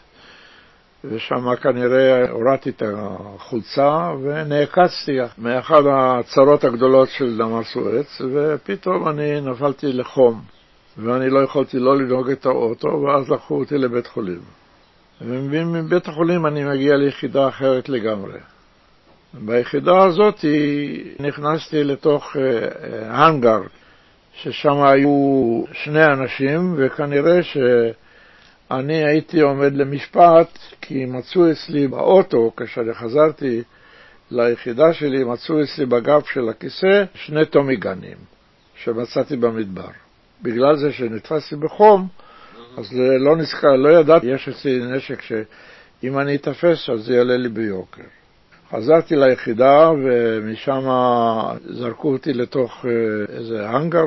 ושם 1.05 1.55
כנראה 1.55 2.29
הורדתי 2.29 2.69
את 2.69 2.83
החולצה 2.85 4.11
ונעקצתי 4.23 5.17
מאחד 5.37 5.81
הצרות 5.91 6.63
הגדולות 6.63 7.09
של 7.09 7.25
נמל 7.39 7.63
סואץ, 7.63 8.21
ופתאום 8.33 9.07
אני 9.09 9.41
נפלתי 9.41 9.93
לחום, 9.93 10.41
ואני 10.97 11.29
לא 11.29 11.39
יכולתי 11.39 11.79
לא 11.79 11.97
לנהוג 11.97 12.29
את 12.29 12.45
האוטו, 12.45 12.87
ואז 12.87 13.29
לקחו 13.29 13.59
אותי 13.59 13.77
לבית 13.77 14.07
חולים. 14.07 14.41
ומבית 15.21 16.07
החולים 16.07 16.45
אני 16.45 16.63
מגיע 16.63 16.95
ליחידה 16.95 17.47
אחרת 17.47 17.89
לגמרי. 17.89 18.39
ביחידה 19.33 20.03
הזאת 20.03 20.45
נכנסתי 21.19 21.83
לתוך 21.83 22.35
האנגר, 23.09 23.61
אה, 23.61 23.80
ששם 24.33 24.83
היו 24.83 25.63
שני 25.73 26.05
אנשים, 26.05 26.75
וכנראה 26.77 27.43
שאני 27.43 29.05
הייתי 29.05 29.41
עומד 29.41 29.73
למשפט, 29.73 30.57
כי 30.81 31.05
מצאו 31.05 31.51
אצלי 31.51 31.87
באוטו, 31.87 32.51
כאשר 32.57 32.93
חזרתי 32.93 33.63
ליחידה 34.31 34.93
שלי, 34.93 35.23
מצאו 35.23 35.63
אצלי 35.63 35.85
בגב 35.85 36.21
של 36.33 36.49
הכיסא 36.49 37.03
שני 37.13 37.45
טומיגנים 37.45 38.17
שמצאתי 38.75 39.35
במדבר. 39.37 39.89
בגלל 40.41 40.75
זה 40.77 40.91
שנתפסתי 40.91 41.55
בחום, 41.55 42.07
אז 42.77 42.93
לא 43.19 43.37
נזכר, 43.37 43.75
לא 43.75 43.89
ידעתי, 43.99 44.27
יש 44.27 44.49
אצלי 44.49 44.79
נשק 44.79 45.21
שאם 45.21 46.19
אני 46.19 46.35
אתפס 46.35 46.89
אז 46.89 46.99
זה 46.99 47.13
יעלה 47.15 47.37
לי 47.37 47.49
ביוקר. 47.49 48.20
חזרתי 48.71 49.15
ליחידה 49.15 49.91
ומשם 50.03 50.87
זרקו 51.69 52.13
אותי 52.13 52.33
לתוך 52.33 52.85
אה, 52.85 53.35
איזה 53.35 53.69
האנגר 53.69 54.05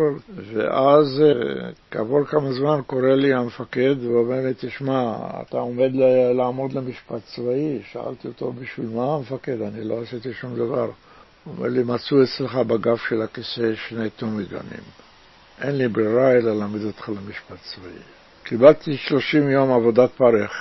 ואז 0.52 1.22
אה, 1.22 1.70
כעבור 1.90 2.24
כמה 2.24 2.52
זמן 2.52 2.80
קורא 2.86 3.08
לי 3.08 3.34
המפקד 3.34 3.94
ואומר 4.04 4.40
לי, 4.46 4.52
תשמע, 4.58 5.16
אתה 5.42 5.58
עומד 5.58 5.90
לעמוד 6.34 6.72
למשפט 6.72 7.20
צבאי? 7.24 7.82
שאלתי 7.92 8.28
אותו, 8.28 8.52
בשביל 8.52 8.88
מה 8.94 9.14
המפקד? 9.14 9.62
אני 9.62 9.84
לא 9.84 10.02
עשיתי 10.02 10.32
שום 10.32 10.54
דבר. 10.54 10.90
הוא 11.44 11.54
אומר 11.56 11.68
לי, 11.68 11.82
מצאו 11.82 12.22
אצלך 12.22 12.56
בגב 12.56 12.96
של 13.08 13.22
הכיסא 13.22 13.74
שני 13.74 14.10
טומיגנים. 14.10 14.84
אין 15.62 15.78
לי 15.78 15.88
ברירה 15.88 16.32
אלא 16.32 16.56
להעמיד 16.58 16.84
אותך 16.84 17.08
למשפט 17.08 17.56
צבאי. 17.62 18.02
קיבלתי 18.44 18.96
30 18.96 19.50
יום 19.50 19.72
עבודת 19.72 20.10
פרך 20.10 20.52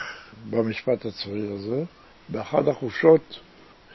במשפט 0.50 1.06
הצבאי 1.06 1.54
הזה. 1.54 1.84
באחד 2.30 2.68
החופשות 2.68 3.40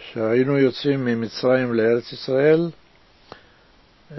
שהיינו 0.01 0.59
יוצאים 0.59 1.05
ממצרים 1.05 1.75
לארץ 1.75 2.13
ישראל, 2.13 2.71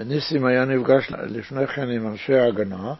ניסים 0.06 0.44
היה 0.44 0.64
נפגש 0.64 1.10
לפני 1.10 1.66
כן 1.66 1.90
עם 1.90 2.06
אנשי 2.06 2.34
ההגנה 2.34 2.94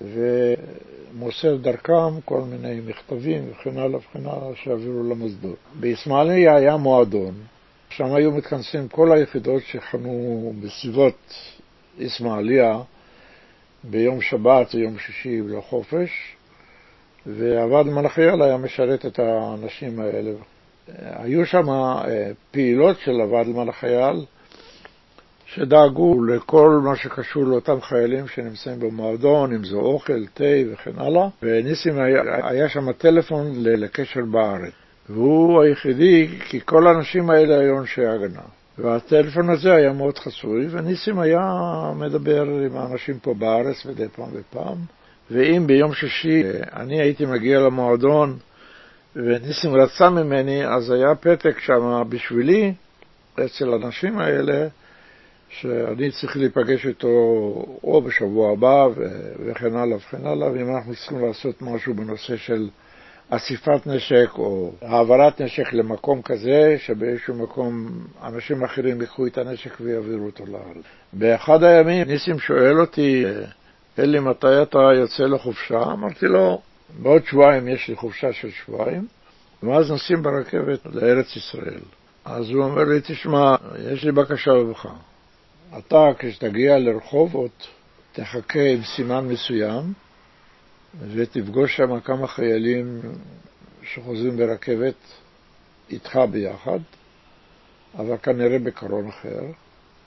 ומוסר 0.00 1.56
דרכם 1.56 2.20
כל 2.24 2.40
מיני 2.40 2.80
מכתבים 2.86 3.50
וכן 3.50 3.78
הלאה 3.78 3.98
וכן 3.98 4.26
הלאה 4.26 4.56
שיעבירו 4.56 5.02
למוסדות. 5.02 5.56
באסמאעיליה 5.80 6.56
היה 6.56 6.76
מועדון, 6.76 7.34
שם 7.90 8.14
היו 8.14 8.32
מתכנסים 8.32 8.88
כל 8.88 9.12
היחידות 9.12 9.62
שחנו 9.62 10.52
בסביבות 10.62 11.34
אסמאעיליה 12.06 12.80
ביום 13.84 14.20
שבת 14.20 14.74
או 14.74 14.78
יום 14.78 14.98
שישי 14.98 15.40
לחופש, 15.48 16.36
ועבד 17.26 17.90
מלאכיאל 17.90 18.42
היה 18.42 18.56
משרת 18.56 19.06
את 19.06 19.18
האנשים 19.18 20.00
האלה. 20.00 20.30
היו 20.98 21.46
שם 21.46 21.70
אה, 21.70 22.30
פעילות 22.50 22.98
של 22.98 23.20
הוועד 23.20 23.46
למען 23.46 23.68
החייל, 23.68 24.24
שדאגו 25.46 26.24
לכל 26.24 26.80
מה 26.84 26.96
שקשור 26.96 27.44
לאותם 27.44 27.80
חיילים 27.80 28.28
שנמצאים 28.28 28.80
במועדון, 28.80 29.54
אם 29.54 29.64
זה 29.64 29.76
אוכל, 29.76 30.26
תה 30.34 30.44
וכן 30.72 30.90
הלאה, 30.96 31.28
וניסים 31.42 31.98
היה, 31.98 32.22
היה 32.42 32.68
שם 32.68 32.92
טלפון 32.92 33.52
לקשר 33.56 34.24
בארץ. 34.24 34.72
והוא 35.08 35.62
היחידי, 35.62 36.28
כי 36.48 36.60
כל 36.64 36.86
האנשים 36.86 37.30
האלה 37.30 37.58
היו 37.58 37.78
אנשי 37.80 38.06
הגנה. 38.06 38.42
והטלפון 38.78 39.50
הזה 39.50 39.74
היה 39.74 39.92
מאוד 39.92 40.18
חסוי, 40.18 40.66
וניסים 40.70 41.18
היה 41.18 41.40
מדבר 41.96 42.42
עם 42.42 42.76
האנשים 42.76 43.18
פה 43.18 43.34
בארץ 43.34 43.86
מדי 43.86 44.08
פעם 44.08 44.28
ופעם. 44.32 44.78
ואם 45.30 45.66
ביום 45.66 45.94
שישי 45.94 46.42
אני 46.76 47.00
הייתי 47.00 47.26
מגיע 47.26 47.60
למועדון 47.60 48.38
וניסים 49.16 49.74
רצה 49.74 50.10
ממני, 50.10 50.66
אז 50.66 50.90
היה 50.90 51.14
פתק 51.14 51.58
שם 51.58 52.02
בשבילי, 52.08 52.72
אצל 53.44 53.72
האנשים 53.72 54.18
האלה, 54.18 54.68
שאני 55.48 56.10
צריך 56.10 56.36
להיפגש 56.36 56.86
איתו 56.86 57.08
או 57.84 58.02
בשבוע 58.02 58.52
הבא 58.52 58.86
וכן 59.46 59.76
הלאה 59.76 59.96
וכן 59.96 60.26
הלאה, 60.26 60.52
ואם 60.52 60.76
אנחנו 60.76 60.94
צריכים 60.94 61.26
לעשות 61.26 61.62
משהו 61.62 61.94
בנושא 61.94 62.36
של 62.36 62.68
אסיפת 63.30 63.86
נשק 63.86 64.30
או 64.38 64.72
העברת 64.82 65.40
נשק 65.40 65.72
למקום 65.72 66.22
כזה, 66.22 66.76
שבאיזשהו 66.78 67.34
מקום 67.34 67.88
אנשים 68.22 68.64
אחרים 68.64 69.00
ייקחו 69.00 69.26
את 69.26 69.38
הנשק 69.38 69.80
ויעבירו 69.80 70.26
אותו 70.26 70.46
לארץ. 70.46 70.84
באחד 71.12 71.62
הימים 71.62 72.08
ניסים 72.08 72.38
שואל 72.38 72.80
אותי, 72.80 73.24
אלי, 73.98 74.20
מתי 74.20 74.62
אתה 74.62 74.78
יוצא 74.78 75.22
לחופשה? 75.24 75.82
אמרתי 75.82 76.26
לו, 76.26 76.60
בעוד 77.02 77.26
שבועיים 77.26 77.68
יש 77.68 77.88
לי 77.88 77.96
חופשה 77.96 78.32
של 78.32 78.50
שבועיים, 78.50 79.06
ואז 79.62 79.90
נוסעים 79.90 80.22
ברכבת 80.22 80.86
לארץ 80.86 81.36
ישראל. 81.36 81.80
אז 82.24 82.50
הוא 82.50 82.64
אומר 82.64 82.84
לי, 82.84 83.00
תשמע, 83.00 83.54
יש 83.92 84.04
לי 84.04 84.12
בקשה 84.12 84.50
בך. 84.70 84.86
אתה, 85.78 86.06
כשתגיע 86.18 86.78
לרחובות, 86.78 87.68
תחכה 88.12 88.62
עם 88.62 88.82
סימן 88.82 89.28
מסוים, 89.28 89.92
ותפגוש 91.00 91.76
שם 91.76 92.00
כמה 92.00 92.26
חיילים 92.26 93.00
שחוזרים 93.82 94.36
ברכבת 94.36 94.94
איתך 95.90 96.18
ביחד, 96.30 96.78
אבל 97.94 98.16
כנראה 98.16 98.58
בקרון 98.58 99.08
אחר, 99.08 99.40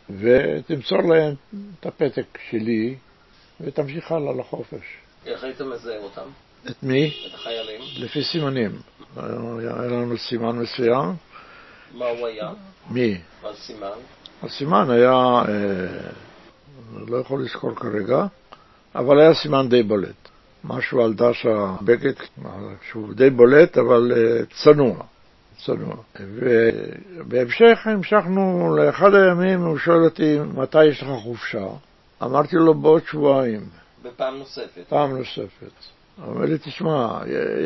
ותמסור 0.09 1.01
להם 1.01 1.33
את 1.79 1.85
הפתק 1.85 2.37
שלי 2.49 2.95
ותמשיך 3.61 4.11
הלאה 4.11 4.33
לחופש. 4.33 4.97
איך 5.25 5.43
היית 5.43 5.61
מזהה 5.61 5.97
אותם? 5.97 6.29
את 6.69 6.83
מי? 6.83 7.07
את 7.27 7.33
החיילים. 7.33 7.81
לפי 7.97 8.23
סימנים. 8.23 8.71
היה 9.17 9.87
לנו 9.87 10.17
סימן 10.17 10.55
מסוים. 10.55 11.15
מה 11.93 12.05
הוא 12.05 12.27
היה? 12.27 12.49
מי? 12.89 13.17
מה 13.43 13.53
סימן? 13.53 13.87
הסימן 14.43 14.89
היה, 14.89 15.11
אה, 15.11 16.09
לא 17.07 17.17
יכול 17.17 17.41
לזכור 17.43 17.75
כרגע, 17.75 18.25
אבל 18.95 19.19
היה 19.19 19.33
סימן 19.33 19.69
די 19.69 19.83
בולט. 19.83 20.29
משהו 20.63 21.01
על 21.01 21.13
דש 21.13 21.45
הבגד, 21.45 22.13
שהוא 22.89 23.13
די 23.13 23.29
בולט, 23.29 23.77
אבל 23.77 24.11
אה, 24.15 24.45
צנוע. 24.63 24.95
צנוע. 25.65 25.95
ובהמשך 26.19 27.79
המשכנו 27.85 28.75
לאחד 28.77 29.13
הימים, 29.13 29.61
הוא 29.61 29.77
שואל 29.77 30.03
אותי, 30.03 30.39
מתי 30.55 30.85
יש 30.85 31.03
לך 31.03 31.09
חופשה? 31.23 31.65
אמרתי 32.23 32.55
לו, 32.55 32.73
בעוד 32.73 33.01
שבועיים. 33.05 33.69
בפעם 34.03 34.37
נוספת. 34.37 34.83
פעם 34.89 35.17
נוספת. 35.17 35.98
אומר 36.27 36.45
לי, 36.45 36.57
תשמע, 36.57 37.19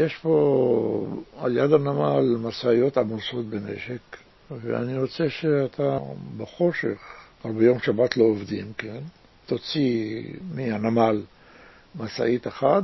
יש 0.06 0.16
פה 0.16 1.08
על 1.39 1.58
יד 1.58 1.74
הנמל 1.74 2.38
משאיות 2.39 2.98
עמוסות 2.98 3.46
בנשק, 3.46 4.18
ואני 4.52 4.98
רוצה 4.98 5.30
שאתה 5.30 5.98
בחושך, 6.38 6.98
אבל 7.46 7.54
ביום 7.54 7.80
שבת 7.80 8.18
לא 8.18 8.24
עובדים, 8.24 8.74
כן? 8.78 9.00
תוציא 9.46 10.24
מהנמל 10.56 11.22
משאית 12.00 12.48
אחת 12.48 12.84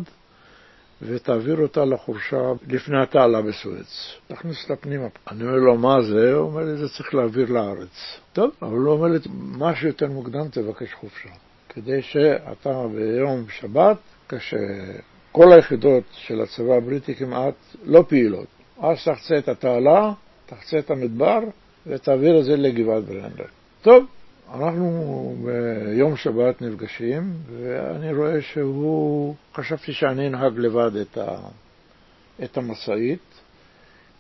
ותעביר 1.02 1.62
אותה 1.62 1.86
לחורשה 1.86 2.52
לפני 2.68 3.02
התעלה 3.02 3.42
בסואץ. 3.42 4.14
תכניס 4.28 4.64
אותה 4.64 4.76
פנימה. 4.76 5.08
אני 5.32 5.44
אומר 5.44 5.56
לו, 5.56 5.78
מה 5.78 6.02
זה? 6.02 6.34
הוא 6.34 6.50
אומר 6.50 6.64
לי, 6.64 6.78
זה 6.78 6.90
צריך 6.90 7.16
להעביר 7.16 7.52
לארץ. 7.52 8.20
טוב, 8.34 8.52
אבל 8.62 8.78
הוא 8.78 8.94
אומר 8.94 9.08
לי, 9.08 9.20
מה 9.34 9.76
שיותר 9.76 10.08
מוקדם 10.08 10.48
תבקש 10.52 10.94
חופשה. 10.94 11.30
כדי 11.70 12.02
שאתה 12.02 12.88
ביום 12.96 13.46
שבת, 13.50 13.98
כשכל 15.34 15.54
היחידות 15.54 16.04
של 16.12 16.42
הצבא 16.42 16.74
הבריטי 16.74 17.16
כמעט 17.16 17.54
לא 17.84 18.04
פעילות, 18.08 18.48
אז 18.80 18.98
תחצה 19.06 19.38
את 19.38 19.48
התעלה, 19.48 20.12
תחצה 20.46 20.80
את 20.80 20.92
המדבר 20.92 21.40
ותעביר 21.88 22.40
את 22.40 22.46
זה 22.46 22.56
לגבעת 22.56 23.04
ברנדר. 23.04 23.46
טוב, 23.82 24.06
אנחנו 24.54 25.36
ביום 25.46 26.16
שבת 26.16 26.62
נפגשים, 26.62 27.34
ואני 27.50 28.14
רואה 28.14 28.42
שהוא, 28.42 29.36
חשבתי 29.54 29.94
שאני 29.94 30.28
אנהג 30.28 30.58
לבד 30.58 30.96
את, 30.96 31.18
ה, 31.18 31.38
את 32.44 32.58
המשאית, 32.58 33.42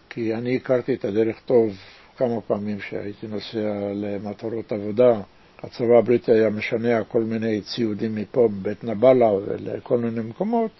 כי 0.09 0.33
אני 0.33 0.55
הכרתי 0.55 0.93
את 0.93 1.05
הדרך 1.05 1.39
טוב 1.45 1.73
כמה 2.17 2.41
פעמים 2.41 2.79
שהייתי 2.79 3.27
נוסע 3.27 3.91
למטרות 3.93 4.71
עבודה. 4.71 5.21
הצבא 5.63 5.97
הבריטי 5.97 6.31
היה 6.31 6.49
משנע 6.49 7.03
כל 7.03 7.21
מיני 7.21 7.61
ציודים 7.61 8.15
מפה, 8.15 8.47
בבית 8.47 8.83
נבלה 8.83 9.33
ולכל 9.33 9.97
מיני 9.97 10.21
מקומות, 10.21 10.71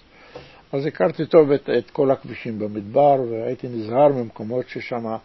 אז 0.74 0.86
הכרתי 0.86 1.26
טוב 1.26 1.52
את, 1.52 1.70
את 1.78 1.92
כל 1.92 2.12
הכבישים 2.12 2.60
במדבר, 2.60 3.16
והייתי 3.30 3.68
נזהר 3.68 4.08
ממקומות 4.08 4.70
ששם 4.70 5.16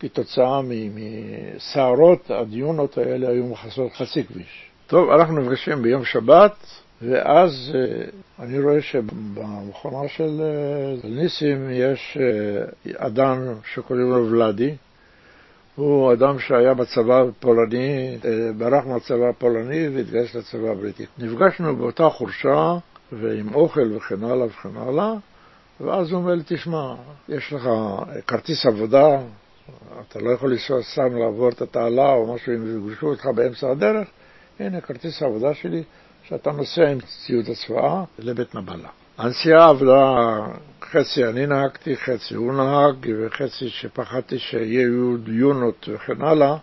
כתוצאה 0.00 0.60
מסערות, 0.64 2.30
הדיונות 2.30 2.98
האלה 2.98 3.28
היו 3.28 3.46
מכסות 3.46 3.92
חצי 3.92 4.24
כביש. 4.24 4.70
טוב, 4.86 5.10
אנחנו 5.10 5.40
נפגשים 5.40 5.82
ביום 5.82 6.04
שבת, 6.04 6.66
ואז 7.02 7.72
אה, 7.74 8.04
אני 8.44 8.60
רואה 8.60 8.82
שבמכונה 8.82 10.08
של 10.08 10.40
אה, 10.40 11.08
ניסים 11.08 11.70
יש 11.70 12.18
אה, 12.20 13.06
אדם 13.06 13.38
שקוראים 13.74 14.10
לו 14.10 14.30
ולאדי. 14.30 14.74
הוא 15.76 16.12
אדם 16.12 16.38
שהיה 16.38 16.74
בצבא 16.74 17.22
הפולני, 17.22 18.18
ברח 18.58 18.86
מהצבא 18.86 19.28
הפולני 19.28 19.88
והתגייס 19.88 20.34
לצבא 20.34 20.70
הבריטי. 20.70 21.06
נפגשנו 21.18 21.76
באותה 21.76 22.08
חורשה 22.08 22.78
ועם 23.12 23.54
אוכל 23.54 23.96
וכן 23.96 24.24
הלאה 24.24 24.46
וכן 24.46 24.76
הלאה, 24.76 25.12
ואז 25.80 26.10
הוא 26.10 26.20
אומר 26.20 26.34
לי, 26.34 26.42
תשמע, 26.46 26.94
יש 27.28 27.52
לך 27.52 27.68
כרטיס 28.26 28.66
עבודה, 28.66 29.18
אתה 30.00 30.18
לא 30.18 30.30
יכול 30.30 30.50
לנסוע 30.50 30.82
סתם 30.82 31.16
לעבור 31.16 31.48
את 31.48 31.62
התעלה 31.62 32.12
או 32.12 32.34
משהו, 32.34 32.52
אם 32.54 32.88
יפגשו 32.88 33.06
אותך 33.06 33.26
באמצע 33.26 33.70
הדרך, 33.70 34.08
הנה 34.60 34.80
כרטיס 34.80 35.22
העבודה 35.22 35.54
שלי, 35.54 35.82
שאתה 36.22 36.52
נוסע 36.52 36.88
עם 36.88 36.98
ציוד 37.00 37.44
הצבאה 37.48 38.04
לבית 38.18 38.54
נבלה. 38.54 38.88
הנסיעה 39.18 39.68
עבדה, 39.68 40.36
חצי 40.82 41.24
אני 41.24 41.46
נהגתי, 41.46 41.96
חצי 41.96 42.34
הוא 42.34 42.52
נהג, 42.52 43.12
וחצי 43.18 43.68
שפחדתי 43.68 44.38
שיהיו 44.38 45.16
דיונות 45.16 45.88
וכן 45.92 46.22
הלאה, 46.22 46.56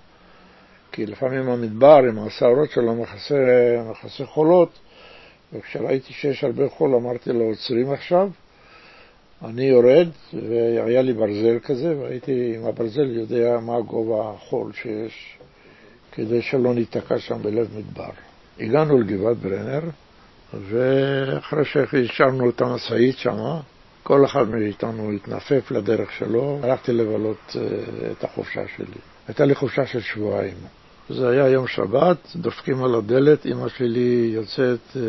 כי 0.92 1.06
לפעמים 1.06 1.50
המדבר 1.50 1.98
עם 1.98 2.20
הסערות 2.20 2.72
שלו 2.72 2.96
מכסה, 2.96 3.36
חולות, 4.26 4.80
וכשראיתי 5.54 6.14
שיש 6.14 6.44
הרבה 6.44 6.70
חול 6.70 6.96
אמרתי 6.96 7.34
לו, 7.34 7.44
עוצרים 7.44 7.92
עכשיו, 7.92 8.30
אני 9.46 9.64
יורד, 9.64 10.08
והיה 10.34 11.02
לי 11.02 11.14
ברזל 11.14 11.60
כזה, 11.64 11.98
והייתי 11.98 12.56
עם 12.56 12.66
הברזל 12.66 13.12
יודע 13.12 13.60
מה 13.62 13.82
גובה 13.82 14.32
החול 14.32 14.74
שיש, 14.74 15.38
כדי 16.12 16.42
שלא 16.42 16.74
ניתקע 16.74 17.20
שם 17.20 17.42
בלב 17.42 17.68
מדבר. 17.78 18.10
הגענו 18.60 19.00
לגבעת 19.00 19.38
ברנר, 19.38 19.82
ואחרי 20.54 21.66
שהשארנו 21.66 22.50
את 22.50 22.62
המשאית 22.62 23.18
שם, 23.18 23.38
כל 24.04 24.26
אחד 24.26 24.50
מאיתנו 24.50 25.12
התנפף 25.12 25.72
לדרך 25.72 26.12
שלו, 26.12 26.60
הלכתי 26.64 26.94
לבלות 26.94 27.56
אה, 27.56 28.12
את 28.12 28.24
החופשה 28.24 28.62
שלי. 28.76 28.98
הייתה 29.28 29.46
לי 29.46 29.56
חופשה 29.56 29.86
של 29.86 30.02
שבועיים. 30.02 30.58
זה 31.10 31.30
היה 31.30 31.48
יום 31.48 31.68
שבת, 31.68 32.18
דופקים 32.36 32.84
על 32.84 32.96
הדלת, 32.96 33.46
אמא 33.46 33.68
שלי 33.70 34.32
יוצאת, 34.34 34.80
אה, 34.96 35.02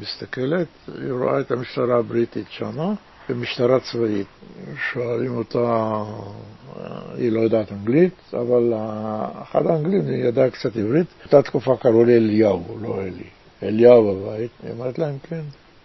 מסתכלת, 0.00 0.66
היא 1.02 1.12
רואה 1.12 1.40
את 1.40 1.50
המשטרה 1.50 1.98
הבריטית 1.98 2.46
שמה, 2.50 2.94
במשטרה 3.28 3.80
צבאית. 3.80 4.26
שואלים 4.92 5.36
אותה, 5.36 6.02
היא 7.14 7.32
לא 7.32 7.40
יודעת 7.40 7.72
אנגלית, 7.72 8.14
אבל 8.32 8.72
אחד 9.42 9.66
האנגלים 9.66 10.02
ידע 10.08 10.50
קצת 10.50 10.76
עברית. 10.76 11.06
באותה 11.22 11.42
תקופה 11.42 11.76
קראו 11.76 12.04
לי 12.04 12.16
אליהו, 12.16 12.78
לא 12.82 13.00
אלי. 13.02 13.28
אליהו 13.62 14.14
בבית, 14.14 14.50
היא 14.62 14.72
אמרת 14.72 14.98
להם, 14.98 15.18
כן, 15.28 15.42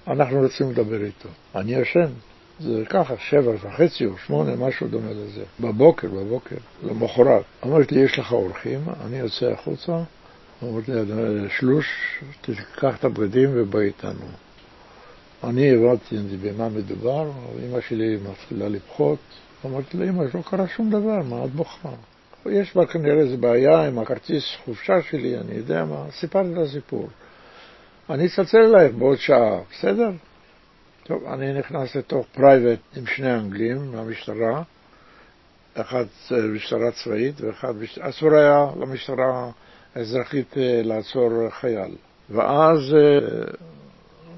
אנחנו 0.07 0.39
רוצים 0.39 0.71
לדבר 0.71 1.03
איתו. 1.03 1.29
אני 1.55 1.75
ישן. 1.75 2.11
זה 2.59 2.83
ככה, 2.89 3.13
שבע 3.17 3.51
וחצי 3.61 4.05
או 4.05 4.17
שמונה, 4.17 4.55
משהו 4.55 4.87
דומה 4.87 5.11
לזה. 5.11 5.43
בבוקר, 5.59 6.07
בבוקר, 6.07 6.55
למחרת. 6.83 7.43
אמרה 7.65 7.91
לי, 7.91 7.99
יש 7.99 8.19
לך 8.19 8.31
אורחים? 8.31 8.79
אני 9.05 9.17
יוצא 9.17 9.45
החוצה. 9.45 10.03
אמרה 10.63 10.91
לי, 10.91 11.49
שלוש, 11.49 11.87
תיקח 12.41 12.95
את 12.99 13.03
הבגדים 13.03 13.49
ובוא 13.53 13.79
איתנו. 13.79 14.25
אני 15.43 15.71
הבנתי 15.71 16.15
במה 16.41 16.69
מדובר, 16.69 17.31
אמא 17.65 17.81
שלי 17.81 18.17
מתחילה 18.31 18.69
לבכות. 18.69 19.19
אמרתי 19.65 19.97
לה, 19.97 20.09
אמא, 20.09 20.23
לא 20.33 20.41
קרה 20.49 20.67
שום 20.67 20.89
דבר, 20.89 21.21
מה 21.29 21.45
את 21.45 21.49
בוכה? 21.49 21.89
יש 22.45 22.75
בה 22.75 22.85
כנראה 22.85 23.19
איזו 23.19 23.37
בעיה 23.37 23.87
עם 23.87 23.99
הכרטיס 23.99 24.43
חופשה 24.65 25.01
שלי, 25.01 25.37
אני 25.37 25.55
יודע 25.55 25.85
מה, 25.85 26.05
סיפרתי 26.11 26.49
לה 26.55 26.67
סיפור. 26.67 27.09
אני 28.09 28.25
אצלצל 28.25 28.57
אלייך 28.57 28.95
בעוד 28.95 29.17
שעה, 29.17 29.59
בסדר? 29.71 30.09
טוב, 31.03 31.25
אני 31.25 31.53
נכנס 31.53 31.95
לתוך 31.95 32.25
פרייבט 32.31 32.79
עם 32.95 33.05
שני 33.05 33.33
אנגלים 33.33 33.91
מהמשטרה, 33.91 34.63
אחד 35.73 36.05
משטרה 36.53 36.91
צבאית 36.91 37.41
ואחד, 37.41 37.73
אסור 37.99 38.35
היה 38.35 38.65
למשטרה 38.79 39.51
האזרחית 39.95 40.57
אה, 40.57 40.81
לעצור 40.83 41.49
חייל. 41.49 41.95
ואז 42.29 42.79
אה, 42.93 43.19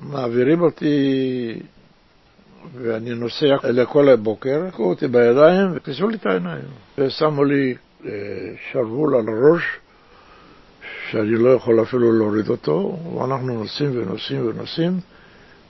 מעבירים 0.01 0.61
אותי 0.61 1.59
ואני 2.73 3.09
נוסע 3.09 3.55
לכל 3.63 4.09
הבוקר, 4.09 4.63
לקחו 4.67 4.83
אותי 4.83 5.07
בידיים 5.07 5.67
וכיסו 5.73 6.07
לי 6.07 6.17
את 6.17 6.25
העיניים. 6.25 6.65
ושמו 6.97 7.43
לי 7.43 7.75
אה, 8.05 8.11
שרוול 8.71 9.15
על 9.15 9.25
הראש 9.27 9.63
שאני 11.09 11.35
לא 11.35 11.49
יכול 11.49 11.81
אפילו 11.81 12.11
להוריד 12.11 12.49
אותו, 12.49 12.97
ואנחנו 13.15 13.53
נוסעים 13.53 13.91
ונוסעים 13.93 14.47
ונוסעים, 14.47 14.99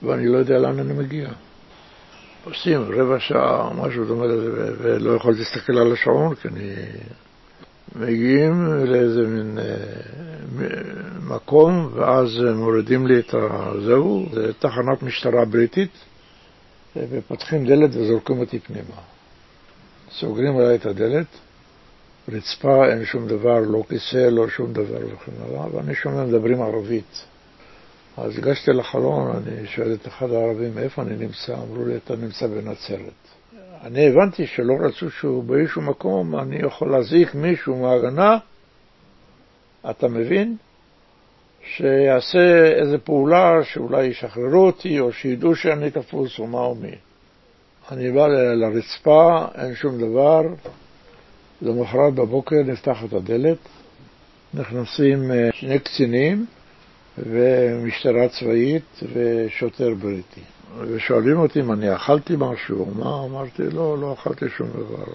ואני 0.06 0.26
לא 0.26 0.38
יודע 0.38 0.58
לאן 0.58 0.78
אני 0.78 0.92
מגיע. 0.92 1.28
עושים 2.44 2.80
רבע 2.80 3.20
שעה, 3.20 3.70
משהו 3.74 4.04
דומה 4.04 4.26
לזה, 4.26 4.50
ולא 4.78 5.16
יכולתי 5.16 5.38
להסתכל 5.38 5.78
על 5.78 5.92
השעון, 5.92 6.34
כי 6.34 6.48
אני... 6.48 6.74
מגיעים 7.94 8.66
לאיזה 8.84 9.20
מין 9.20 9.58
אה, 9.58 9.74
מקום, 11.28 11.90
ואז 11.94 12.28
מורידים 12.54 13.06
לי 13.06 13.18
את 13.18 13.34
הזהו, 13.34 14.26
זה 14.32 14.52
תחנת 14.52 15.02
משטרה 15.02 15.44
בריטית, 15.44 15.90
ופותחים 16.96 17.66
דלת 17.66 17.90
וזורקים 17.94 18.38
אותי 18.38 18.58
פנימה. 18.58 19.00
סוגרים 20.10 20.56
עליי 20.56 20.74
את 20.74 20.86
הדלת, 20.86 21.26
רצפה, 22.28 22.88
אין 22.88 23.04
שום 23.04 23.28
דבר, 23.28 23.58
לא 23.60 23.82
כיסא, 23.88 24.28
לא 24.30 24.48
שום 24.48 24.72
דבר 24.72 25.06
וכן 25.06 25.32
הלאה, 25.40 25.76
ואני 25.76 25.94
שומע 25.94 26.24
מדברים 26.24 26.62
ערבית. 26.62 27.24
אז 28.16 28.38
הגשתי 28.38 28.72
לחלון, 28.72 29.36
אני 29.36 29.66
שואל 29.66 29.94
את 29.94 30.08
אחד 30.08 30.30
הערבים, 30.30 30.78
איפה 30.78 31.02
אני 31.02 31.16
נמצא? 31.16 31.54
אמרו 31.54 31.84
לי, 31.84 31.96
אתה 31.96 32.16
נמצא 32.16 32.46
בנצרת. 32.46 33.12
אני 33.82 34.08
הבנתי 34.08 34.46
שלא 34.46 34.74
רצו 34.80 35.10
שהוא 35.10 35.44
באיזשהו 35.44 35.82
מקום, 35.82 36.36
אני 36.36 36.56
יכול 36.56 36.90
להזעיק 36.90 37.34
מישהו 37.34 37.76
מההגנה, 37.76 38.38
אתה 39.90 40.08
מבין? 40.08 40.56
שיעשה 41.62 42.72
איזו 42.80 42.96
פעולה 43.04 43.64
שאולי 43.64 44.06
ישחררו 44.06 44.66
אותי, 44.66 45.00
או 45.00 45.12
שידעו 45.12 45.56
שאני 45.56 45.90
תפוס, 45.90 46.38
או 46.38 46.46
מה 46.46 46.60
או 46.60 46.74
מי. 46.74 46.94
אני 47.90 48.12
בא 48.12 48.26
לרצפה, 48.28 49.44
אין 49.54 49.74
שום 49.74 49.98
דבר, 50.00 50.42
למחרת 51.62 52.14
בבוקר 52.14 52.56
נפתחת 52.66 53.12
הדלת, 53.12 53.58
נכנסים 54.54 55.30
אה, 55.30 55.48
שני 55.52 55.78
קצינים 55.78 56.46
ומשטרה 57.18 58.28
צבאית 58.28 59.00
ושוטר 59.12 59.94
בריטי. 59.94 60.40
ושואלים 60.80 61.38
אותי 61.38 61.60
אם 61.60 61.72
אני 61.72 61.94
אכלתי 61.94 62.34
משהו, 62.38 62.86
מה? 62.94 63.24
אמרתי, 63.24 63.62
לא, 63.62 63.98
לא 63.98 64.12
אכלתי 64.12 64.48
שום 64.48 64.68
דבר. 64.68 65.12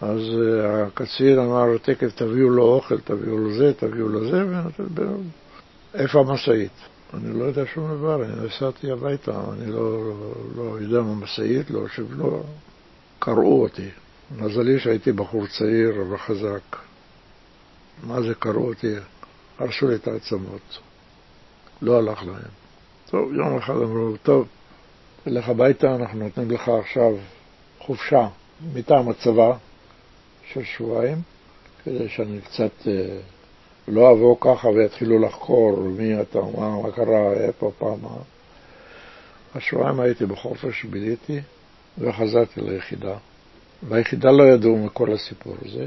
אז 0.00 0.20
אה, 0.20 0.82
הקצין 0.82 1.38
אמר, 1.38 1.78
תכף 1.82 2.14
תביאו 2.14 2.50
לו 2.50 2.62
אוכל, 2.62 2.98
תביאו 3.00 3.38
לו 3.38 3.58
זה, 3.58 3.72
תביאו 3.74 4.08
לו 4.08 4.30
זה, 4.30 4.44
איפה 5.94 6.20
המשאית? 6.20 6.70
אני 7.14 7.38
לא 7.38 7.44
יודע 7.44 7.62
שום 7.74 7.96
דבר, 7.98 8.24
אני 8.24 8.46
נסעתי 8.46 8.90
הביתה, 8.90 9.40
אני 9.52 9.72
לא, 9.72 10.12
לא 10.56 10.76
יודע 10.80 11.00
מה 11.00 11.14
משאית, 11.14 11.70
לא, 11.70 11.88
שלא 11.88 12.42
קראו 13.18 13.62
אותי. 13.62 13.88
מזלי 14.38 14.80
שהייתי 14.80 15.12
בחור 15.12 15.46
צעיר 15.46 16.04
וחזק. 16.10 16.76
מה 18.06 18.22
זה 18.22 18.34
קראו 18.34 18.68
אותי? 18.68 18.94
הרסו 19.58 19.88
לי 19.88 19.94
את 19.94 20.08
העצמות. 20.08 20.78
לא 21.82 21.98
הלך 21.98 22.22
להם. 22.22 22.50
טוב, 23.10 23.34
יום 23.34 23.56
אחד 23.58 23.74
אמרו, 23.74 24.16
טוב, 24.22 24.46
תלך 25.24 25.48
הביתה, 25.48 25.94
אנחנו 25.94 26.18
נותנים 26.24 26.50
לך 26.50 26.68
עכשיו 26.68 27.12
חופשה 27.78 28.28
מטעם 28.74 29.08
הצבא 29.08 29.56
של 30.52 30.64
שבועיים, 30.64 31.22
כדי 31.84 32.08
שאני 32.08 32.40
קצת 32.40 32.88
אה, 32.88 33.18
לא 33.88 34.12
אבוא 34.12 34.36
ככה 34.40 34.68
ויתחילו 34.68 35.18
לחקור 35.18 35.76
מי 35.80 36.20
אתה, 36.20 36.40
מה, 36.40 36.82
מה 36.82 36.92
קרה, 36.92 37.32
איפה, 37.32 37.70
פעם, 37.78 38.02
מה. 38.02 38.16
השבועיים 39.54 40.00
הייתי 40.00 40.26
בחופש, 40.26 40.84
ביליתי, 40.84 41.40
וחזרתי 41.98 42.60
ליחידה. 42.60 43.16
ביחידה 43.82 44.30
לא 44.30 44.44
ידעו 44.44 44.76
מכל 44.76 45.12
הסיפור 45.12 45.56
הזה, 45.64 45.86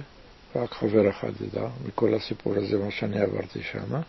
רק 0.58 0.74
חבר 0.74 1.10
אחד 1.10 1.32
ידע 1.42 1.68
מכל 1.88 2.14
הסיפור 2.14 2.54
הזה, 2.56 2.78
מה 2.78 2.92
שאני 2.92 3.22
עברתי 3.22 3.60
שם. 3.64 4.02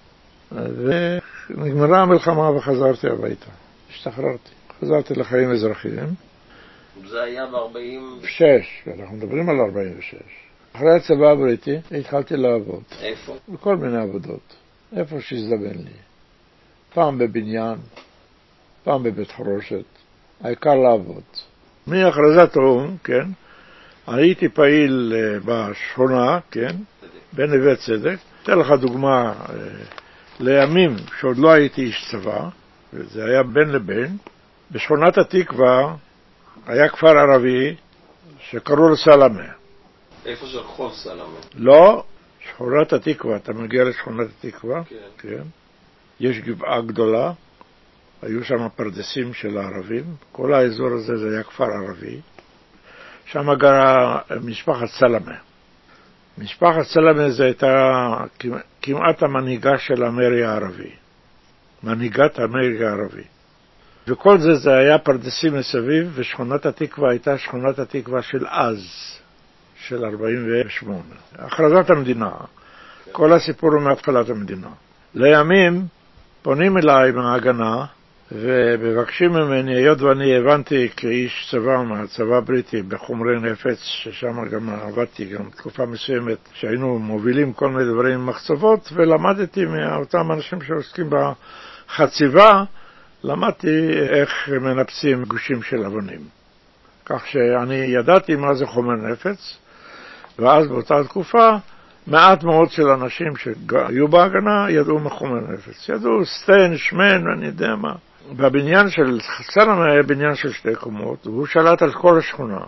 ונגמרה 0.53 2.03
המלחמה 2.03 2.51
וחזרתי 2.51 3.07
הביתה. 3.07 3.51
השתחררתי. 3.91 4.51
חזרתי 4.81 5.15
לחיים 5.15 5.51
אזרחיים. 5.51 6.15
זה 7.07 7.23
היה 7.23 7.47
ב-46. 7.47 8.27
שש, 8.27 8.89
אנחנו 8.99 9.17
מדברים 9.17 9.49
על 9.49 9.61
46. 9.61 10.15
אחרי 10.73 10.97
הצבא 10.97 11.31
הבריטי 11.31 11.77
התחלתי 11.99 12.37
לעבוד. 12.37 12.83
איפה? 13.01 13.37
בכל 13.49 13.77
מיני 13.77 13.99
עבודות. 14.03 14.55
איפה 14.97 15.21
שהזדמן 15.21 15.77
לי. 15.85 15.99
פעם 16.95 17.19
בבניין, 17.19 17.77
פעם 18.85 19.03
בבית 19.03 19.31
חרושת. 19.31 19.85
העיקר 20.41 20.75
לעבוד. 20.75 21.23
מהכרזת 21.87 22.57
האו"ם, 22.57 22.97
כן, 23.05 23.25
הייתי 24.11 24.49
פעיל 24.49 25.13
אה, 25.17 25.39
בשכונה, 25.45 26.39
כן, 26.51 26.77
בנווה 27.33 27.77
צדק. 27.77 28.17
אתן 28.43 28.59
לך 28.59 28.71
דוגמה, 28.81 29.33
אה, 29.33 29.55
לימים 30.41 30.97
שעוד 31.21 31.39
לא 31.39 31.51
הייתי 31.51 31.83
איש 31.83 32.09
צבא, 32.11 32.49
וזה 32.93 33.25
היה 33.25 33.43
בין 33.43 33.69
לבין, 33.69 34.17
בשכונת 34.71 35.19
התקווה 35.19 35.95
היה 36.67 36.89
כפר 36.89 37.19
ערבי 37.19 37.75
שקראו 38.41 38.89
לו 38.89 38.97
סלמה. 38.97 39.53
איפה 40.27 40.47
של 40.47 40.59
רחוב 40.59 40.93
סלמה? 40.95 41.39
לא, 41.55 42.05
שכונת 42.41 42.93
התקווה, 42.93 43.37
אתה 43.37 43.53
מגיע 43.53 43.85
לשכונת 43.85 44.29
התקווה, 44.45 44.85
כן. 44.85 44.97
כן. 45.19 45.43
יש 46.21 46.39
גבעה 46.39 46.81
גדולה, 46.81 47.33
היו 48.23 48.45
שם 48.45 48.69
פרדסים 48.77 49.35
של 49.35 49.59
הערבים, 49.59 50.05
כל 50.33 50.55
האזור 50.55 50.89
הזה 50.95 51.17
זה 51.17 51.31
היה 51.35 51.43
כפר 51.43 51.65
ערבי, 51.65 52.21
שם 53.33 53.55
גרה 53.55 54.19
משפחת 54.41 54.87
סלמה. 54.87 55.35
משפחת 56.39 56.83
סלמה 56.83 57.31
זו 57.31 57.45
הייתה 57.45 57.67
כמעט 58.83 59.23
המנהיגה 59.23 59.79
של 59.79 60.03
המרי 60.03 60.45
הערבי, 60.45 60.91
מנהיגת 61.83 62.39
המרי 62.39 62.87
הערבי. 62.87 63.25
וכל 64.09 64.39
זה, 64.39 64.55
זה 64.55 64.77
היה 64.77 64.99
פרדסים 64.99 65.55
מסביב, 65.55 66.13
ושכונת 66.15 66.67
התקווה 66.67 67.11
הייתה 67.11 67.39
שכונת 67.39 67.79
התקווה 67.79 68.23
של 68.23 68.47
אז, 68.47 68.79
של 69.77 70.05
48. 70.05 71.03
הכרזת 71.39 71.91
המדינה, 71.91 72.31
כל 73.13 73.33
הסיפור 73.33 73.71
הוא 73.73 73.83
מהתחלת 73.83 74.29
המדינה. 74.29 74.69
לימים 75.15 75.87
פונים 76.43 76.79
אליי 76.79 77.11
מההגנה, 77.11 77.85
ומבקשים 78.33 79.33
ממני, 79.33 79.75
היות 79.75 80.01
ואני 80.01 80.37
הבנתי 80.37 80.89
כאיש 80.97 81.49
צבא 81.51 81.83
מהצבא 81.83 82.37
הבריטי 82.37 82.83
בחומרי 82.83 83.41
נפץ, 83.41 83.79
ששם 83.83 84.49
גם 84.49 84.71
עבדתי 84.71 85.25
גם 85.25 85.51
תקופה 85.57 85.87
מסוימת, 85.87 86.39
שהיינו 86.53 86.99
מובילים 86.99 87.53
כל 87.53 87.69
מיני 87.69 87.93
דברים 87.93 88.15
עם 88.15 88.27
מחצבות, 88.27 88.93
ולמדתי 88.93 89.65
מאותם 89.65 90.33
אנשים 90.33 90.63
שעוסקים 90.63 91.11
בחציבה, 91.11 92.65
למדתי 93.25 93.91
איך 94.09 94.49
מנפצים 94.49 95.25
גושים 95.25 95.63
של 95.63 95.85
אבנים. 95.85 96.21
כך 97.07 97.27
שאני 97.27 97.75
ידעתי 97.75 98.37
מה 98.37 98.55
זה 98.55 98.67
חומר 98.67 98.95
נפץ, 98.95 99.57
ואז 100.39 100.67
באותה 100.67 101.05
תקופה 101.05 101.57
מעט 102.07 102.45
מאוד 102.45 102.71
של 102.71 102.89
אנשים 102.89 103.33
שהיו 103.37 104.09
בהגנה 104.09 104.71
ידעו 104.71 104.99
מחומר 104.99 105.41
נפץ. 105.53 105.89
ידעו 105.89 106.27
סטן, 106.27 106.77
שמן, 106.77 107.25
אני 107.37 107.47
יודע 107.47 107.77
מה. 107.77 107.95
והבניין 108.37 108.91
של 108.91 109.19
סלם 109.43 109.81
היה 109.81 110.03
בניין 110.03 110.35
של 110.35 110.53
שתי 110.53 110.75
קומות, 110.75 111.27
והוא 111.27 111.47
שלט 111.47 111.83
על 111.83 111.93
כל 111.93 112.19
השכונה. 112.19 112.61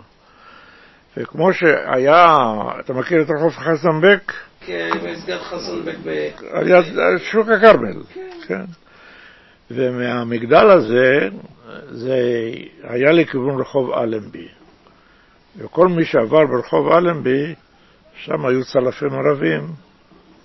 וכמו 1.17 1.53
שהיה, 1.53 2.37
אתה 2.79 2.93
מכיר 2.93 3.21
את 3.21 3.29
רחוב 3.29 3.51
חסנבק? 3.51 4.33
כן, 4.65 4.89
מסגד 5.03 5.37
חסנבק 5.37 5.95
ב... 6.03 6.29
על 6.51 6.67
יד 6.67 6.85
שוק 7.17 7.47
הכרמל, 7.49 8.03
כן. 8.47 8.65
ומהמגדל 9.71 10.69
הזה, 10.69 11.29
זה 11.89 12.19
היה 12.83 13.11
לכיוון 13.11 13.61
רחוב 13.61 13.91
אלנבי. 13.91 14.47
וכל 15.57 15.87
מי 15.87 16.05
שעבר 16.05 16.45
ברחוב 16.45 16.91
אלנבי, 16.91 17.55
שם 18.15 18.45
היו 18.45 18.65
צלפים 18.65 19.13
ערבים, 19.13 19.67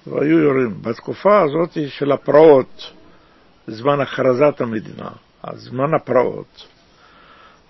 והיו 0.06 0.38
יורים. 0.38 0.74
בתקופה 0.82 1.42
הזאת 1.42 1.78
של 1.88 2.12
הפרעות, 2.12 2.92
זמן 3.66 4.00
הכרזת 4.00 4.60
המדינה, 4.60 5.08
זמן 5.54 5.94
הפרעות. 5.94 6.66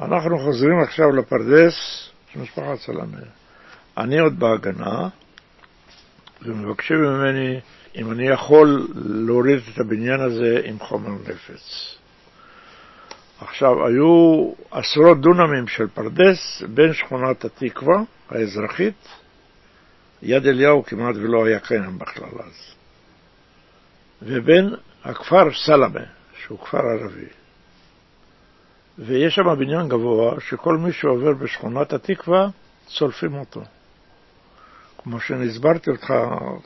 אנחנו 0.01 0.39
חוזרים 0.39 0.81
עכשיו 0.83 1.13
לפרדס 1.13 1.75
של 2.33 2.41
משפחת 2.41 2.79
סלמה. 2.79 3.19
אני 3.99 4.19
עוד 4.19 4.39
בהגנה, 4.39 5.09
ומבקשים 6.43 6.97
ממני 6.97 7.61
אם 7.97 8.13
אני 8.13 8.29
יכול 8.29 8.87
להוריד 9.05 9.61
את 9.73 9.79
הבניין 9.79 10.21
הזה 10.21 10.61
עם 10.65 10.79
חומר 10.79 11.11
נפץ. 11.11 11.97
עכשיו, 13.41 13.87
היו 13.87 14.53
עשרות 14.71 15.21
דונמים 15.21 15.69
של 15.69 15.87
פרדס 15.89 16.63
בין 16.75 16.93
שכונת 16.93 17.45
התקווה 17.45 17.97
האזרחית, 18.31 19.09
יד 20.23 20.47
אליהו 20.47 20.85
כמעט 20.85 21.15
ולא 21.17 21.47
היה 21.47 21.61
קיים 21.61 21.99
בכלל 21.99 22.31
אז, 22.45 22.75
ובין 24.23 24.75
הכפר 25.07 25.55
סלמה, 25.67 26.01
שהוא 26.43 26.59
כפר 26.59 26.79
ערבי. 26.79 27.27
ויש 28.99 29.35
שם 29.35 29.55
בניין 29.59 29.89
גבוה 29.89 30.41
שכל 30.41 30.77
מי 30.77 30.93
שעובר 30.93 31.33
בשכונת 31.33 31.93
התקווה, 31.93 32.49
צולפים 32.87 33.35
אותו. 33.35 33.61
כמו 34.99 35.21
שאני 35.21 35.47
הסברתי 35.47 35.91
אותך, 35.91 36.15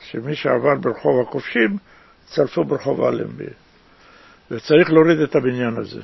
שמי 0.01 0.35
שעבר 0.35 0.75
ברחוב 0.81 1.21
הכובשים, 1.27 1.77
צלפו 2.25 2.63
ברחוב 2.63 3.01
אלנבי. 3.01 3.45
וצריך 4.51 4.91
להוריד 4.91 5.19
את 5.19 5.35
הבניין 5.35 5.77
הזה. 5.77 6.01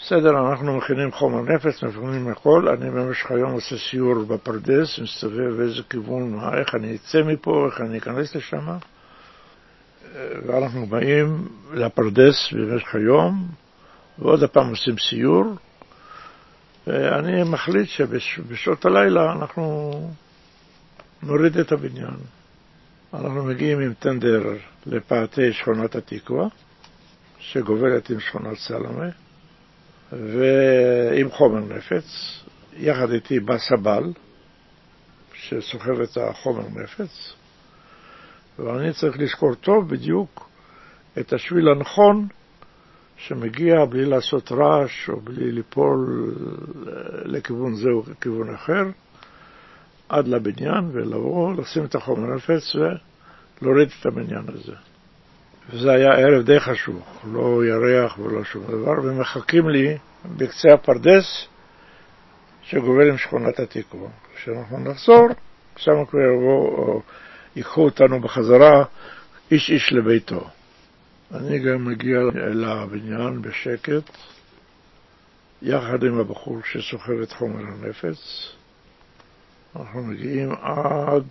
בסדר, 0.00 0.50
אנחנו 0.50 0.76
מכינים 0.76 1.12
חומר 1.12 1.54
נפץ, 1.54 1.82
מכינים 1.82 2.28
הכל, 2.28 2.68
אני 2.68 2.90
במשך 2.90 3.30
היום 3.30 3.52
עושה 3.52 3.76
סיור 3.90 4.24
בפרדס, 4.24 4.98
מסתובב 4.98 5.56
באיזה 5.56 5.82
כיוון, 5.90 6.40
איך 6.58 6.74
אני 6.74 6.96
אצא 6.96 7.22
מפה, 7.22 7.66
איך 7.66 7.80
אני 7.80 7.98
אכנס 7.98 8.34
לשם, 8.34 8.76
ואנחנו 10.46 10.86
באים 10.86 11.48
לפרדס 11.72 12.52
במשך 12.52 12.94
היום, 12.94 13.48
ועוד 14.18 14.42
הפעם 14.42 14.68
עושים 14.68 14.98
סיור, 14.98 15.44
ואני 16.86 17.42
מחליט 17.42 17.88
שבשעות 17.88 18.84
הלילה 18.84 19.32
אנחנו 19.32 19.92
נוריד 21.22 21.56
את 21.56 21.72
הבניין. 21.72 22.16
אנחנו 23.14 23.44
מגיעים 23.44 23.80
עם 23.80 23.94
טנדר 23.94 24.42
לפאתי 24.86 25.52
שכונת 25.52 25.94
התקווה, 25.96 26.46
שגובלת 27.38 28.10
עם 28.10 28.20
שכונת 28.20 28.58
סלמה, 28.58 29.08
ועם 30.12 31.30
חומר 31.30 31.60
נפץ. 31.60 32.04
יחד 32.76 33.10
איתי 33.10 33.40
בא 33.40 33.58
סבל, 33.58 34.12
שסוחב 35.34 36.00
את 36.00 36.16
החומר 36.16 36.64
נפץ, 36.68 37.32
ואני 38.58 38.92
צריך 38.92 39.18
לזכור 39.18 39.54
טוב 39.54 39.88
בדיוק 39.88 40.48
את 41.18 41.32
השביל 41.32 41.68
הנכון 41.68 42.26
שמגיע 43.16 43.84
בלי 43.84 44.04
לעשות 44.04 44.52
רעש 44.52 45.08
או 45.08 45.20
בלי 45.20 45.52
ליפול 45.52 46.32
לכיוון 47.24 47.74
זה 47.74 47.88
או 47.88 48.02
לכיוון 48.10 48.54
אחר, 48.54 48.84
עד 50.08 50.28
לבניין 50.28 50.90
ולבוא, 50.92 51.54
לשים 51.54 51.84
את 51.84 51.94
החומר 51.94 52.34
נפץ 52.34 52.76
ולהוריד 53.62 53.88
את 54.00 54.06
הבניין 54.06 54.44
הזה. 54.48 54.72
וזה 55.70 55.92
היה 55.92 56.10
ערב 56.10 56.44
די 56.44 56.60
חשוך, 56.60 57.20
לא 57.32 57.64
ירח 57.64 58.18
ולא 58.18 58.44
שום 58.44 58.64
דבר, 58.64 58.92
ומחכים 59.02 59.68
לי 59.68 59.98
בקצה 60.36 60.68
הפרדס 60.74 61.46
שגובל 62.62 63.10
עם 63.10 63.18
שכונת 63.18 63.60
התקווה. 63.60 64.08
כשאנחנו 64.34 64.78
נחזור, 64.78 65.28
שם 65.76 66.04
כבר 66.10 66.20
יבואו, 66.20 67.02
ייקחו 67.56 67.84
אותנו 67.84 68.20
בחזרה, 68.20 68.84
איש 69.50 69.70
איש 69.70 69.92
לביתו. 69.92 70.50
אני 71.34 71.58
גם 71.58 71.84
מגיע 71.84 72.18
אל 72.36 72.64
הבניין 72.64 73.42
בשקט, 73.42 74.10
יחד 75.62 76.04
עם 76.04 76.20
הבחור 76.20 76.60
שסוחב 76.64 77.20
את 77.22 77.32
חומר 77.32 77.62
הנפץ. 77.66 78.52
אנחנו 79.76 80.02
מגיעים 80.02 80.52
עד 80.52 81.24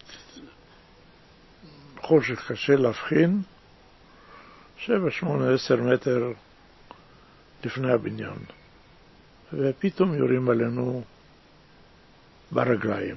חושך 2.01 2.51
קשה 2.51 2.75
להבחין, 2.75 3.41
שבע, 4.77 5.12
שמונה, 5.12 5.53
עשר 5.53 5.75
מטר 5.75 6.31
לפני 7.63 7.91
הבניין. 7.91 8.39
ופתאום 9.53 10.13
יורים 10.13 10.49
עלינו 10.49 11.03
ברגליים. 12.51 13.15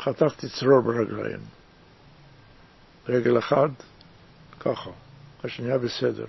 חטפתי 0.00 0.46
צרור 0.48 0.80
ברגליים. 0.80 1.40
רגל 3.08 3.38
אחת, 3.38 3.70
ככה, 4.60 4.90
השנייה 5.44 5.78
בסדר. 5.78 6.26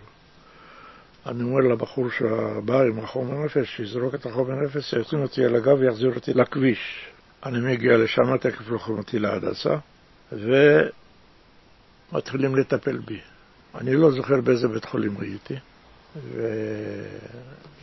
אני 1.26 1.44
אומר 1.44 1.60
לבחור 1.60 2.10
שבא 2.10 2.82
עם 2.82 3.00
החומר 3.00 3.46
נפש, 3.46 3.76
שיזרוק 3.76 4.16
את 4.16 4.26
החומר 4.26 4.56
נפש, 4.56 4.90
שישים 4.90 5.22
אותי 5.22 5.46
על 5.46 5.56
הגב 5.56 5.80
ויחזיר 5.80 6.16
אותי 6.16 6.34
לכביש. 6.34 7.10
אני 7.46 7.60
מגיע 7.60 7.98
לשם, 7.98 8.38
תכף 8.38 8.68
לוקחים 8.70 8.98
אותי 8.98 9.20
להדסה, 9.20 9.76
ומתחילים 12.12 12.56
לטפל 12.56 12.98
בי. 12.98 13.20
אני 13.76 13.94
לא 13.96 14.12
זוכר 14.12 14.42
באיזה 14.42 14.68
בית 14.68 14.86
חולים 14.86 15.18
הייתי, 15.20 15.56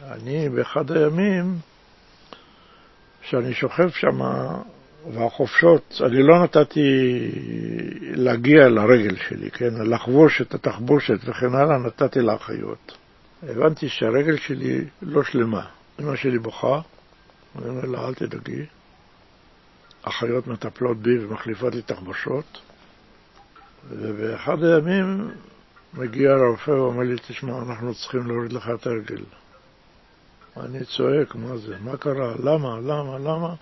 ואני 0.00 0.48
באחד 0.48 0.92
הימים, 0.92 1.59
שאני 3.22 3.55
שוכב 3.55 3.90
שם, 3.90 4.20
והחופשות, 5.13 6.01
אני 6.07 6.23
לא 6.23 6.43
נתתי 6.43 6.81
להגיע 8.01 8.69
לרגל 8.69 9.17
שלי, 9.17 9.51
כן, 9.51 9.75
לחבוש 9.75 10.41
את 10.41 10.55
התחבושת 10.55 11.19
וכן 11.25 11.55
הלאה, 11.55 11.79
נתתי 11.79 12.21
לאחיות. 12.21 12.97
הבנתי 13.43 13.89
שהרגל 13.89 14.37
שלי 14.37 14.85
לא 15.03 15.23
שלמה. 15.23 15.67
אמא 16.01 16.17
שלי 16.17 16.39
בוכה, 16.39 16.81
אני 17.59 17.69
אומר 17.69 17.85
לה, 17.85 18.09
אל 18.09 18.15
תדאגי. 18.15 18.67
אחיות 20.03 20.47
מטפלות 20.47 20.97
בי 20.97 21.25
ומחליפות 21.25 21.75
לי 21.75 21.83
תחבושות, 21.83 22.61
ובאחד 23.91 24.65
הימים 24.65 25.31
מגיע 25.95 26.31
הרופא 26.31 26.71
ואומר 26.71 27.03
לי, 27.03 27.17
תשמע, 27.29 27.59
אנחנו 27.59 27.95
צריכים 27.95 28.27
להוריד 28.27 28.53
לך 28.53 28.71
את 28.75 28.87
הרגל. 28.87 29.25
אני 30.57 30.85
צועק, 30.85 31.35
מה 31.35 31.57
זה? 31.57 31.77
מה 31.81 31.97
קרה? 31.97 32.35
למה? 32.45 32.79
למה? 32.81 33.19
למה? 33.19 33.55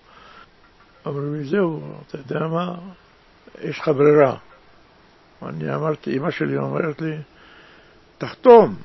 לי, 1.16 1.44
זהו, 1.44 1.80
אתה 2.06 2.18
יודע 2.18 2.46
מה? 2.46 2.74
יש 3.62 3.78
לך 3.78 3.88
ברירה. 3.88 4.36
אני 5.42 5.74
אמרתי, 5.74 6.16
אמא 6.16 6.30
שלי 6.30 6.58
אומרת 6.58 7.00
לי, 7.00 7.16
תחתום. 8.18 8.76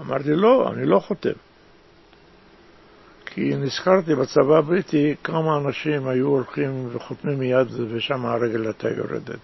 אמרתי, 0.00 0.34
לא, 0.34 0.72
אני 0.72 0.86
לא 0.86 0.98
חותם. 0.98 1.30
כי 3.26 3.56
נזכרתי 3.56 4.14
בצבא 4.14 4.58
הבריטי 4.58 5.14
כמה 5.24 5.58
אנשים 5.58 6.08
היו 6.08 6.26
הולכים 6.26 6.88
וחותמים 6.92 7.38
מיד 7.38 7.66
ושם 7.90 8.26
הרגל 8.26 8.64
הייתה 8.64 8.88
יורדת. 8.88 9.40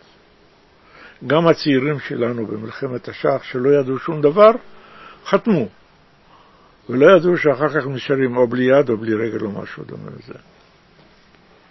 גם 1.26 1.46
הצעירים 1.46 1.98
שלנו 2.00 2.46
במלחמת 2.46 3.08
השח, 3.08 3.42
שלא 3.42 3.70
ידעו 3.70 3.98
שום 3.98 4.20
דבר, 4.20 4.50
חתמו. 5.26 5.68
ולא 6.88 7.16
ידעו 7.16 7.36
שאחר 7.36 7.68
כך 7.68 7.86
נשארים 7.86 8.36
או 8.36 8.46
בלי 8.46 8.64
יד 8.64 8.90
או 8.90 8.96
בלי 8.96 9.14
רגל 9.14 9.44
או 9.44 9.62
משהו 9.62 9.84
דומה 9.84 10.10
לזה. 10.10 10.38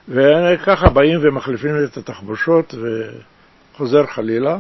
וככה 0.07 0.89
באים 0.89 1.19
ומחליפים 1.23 1.75
את 1.83 1.97
התחבושות 1.97 2.73
וחוזר 3.73 4.05
חלילה. 4.05 4.57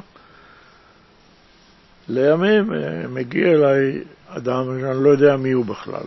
לימים 2.09 2.73
אה, 2.73 3.07
מגיע 3.07 3.47
אליי 3.47 4.03
אדם 4.27 4.63
שאני 4.81 5.03
לא 5.03 5.09
יודע 5.09 5.37
מי 5.37 5.51
הוא 5.51 5.65
בכלל. 5.65 6.05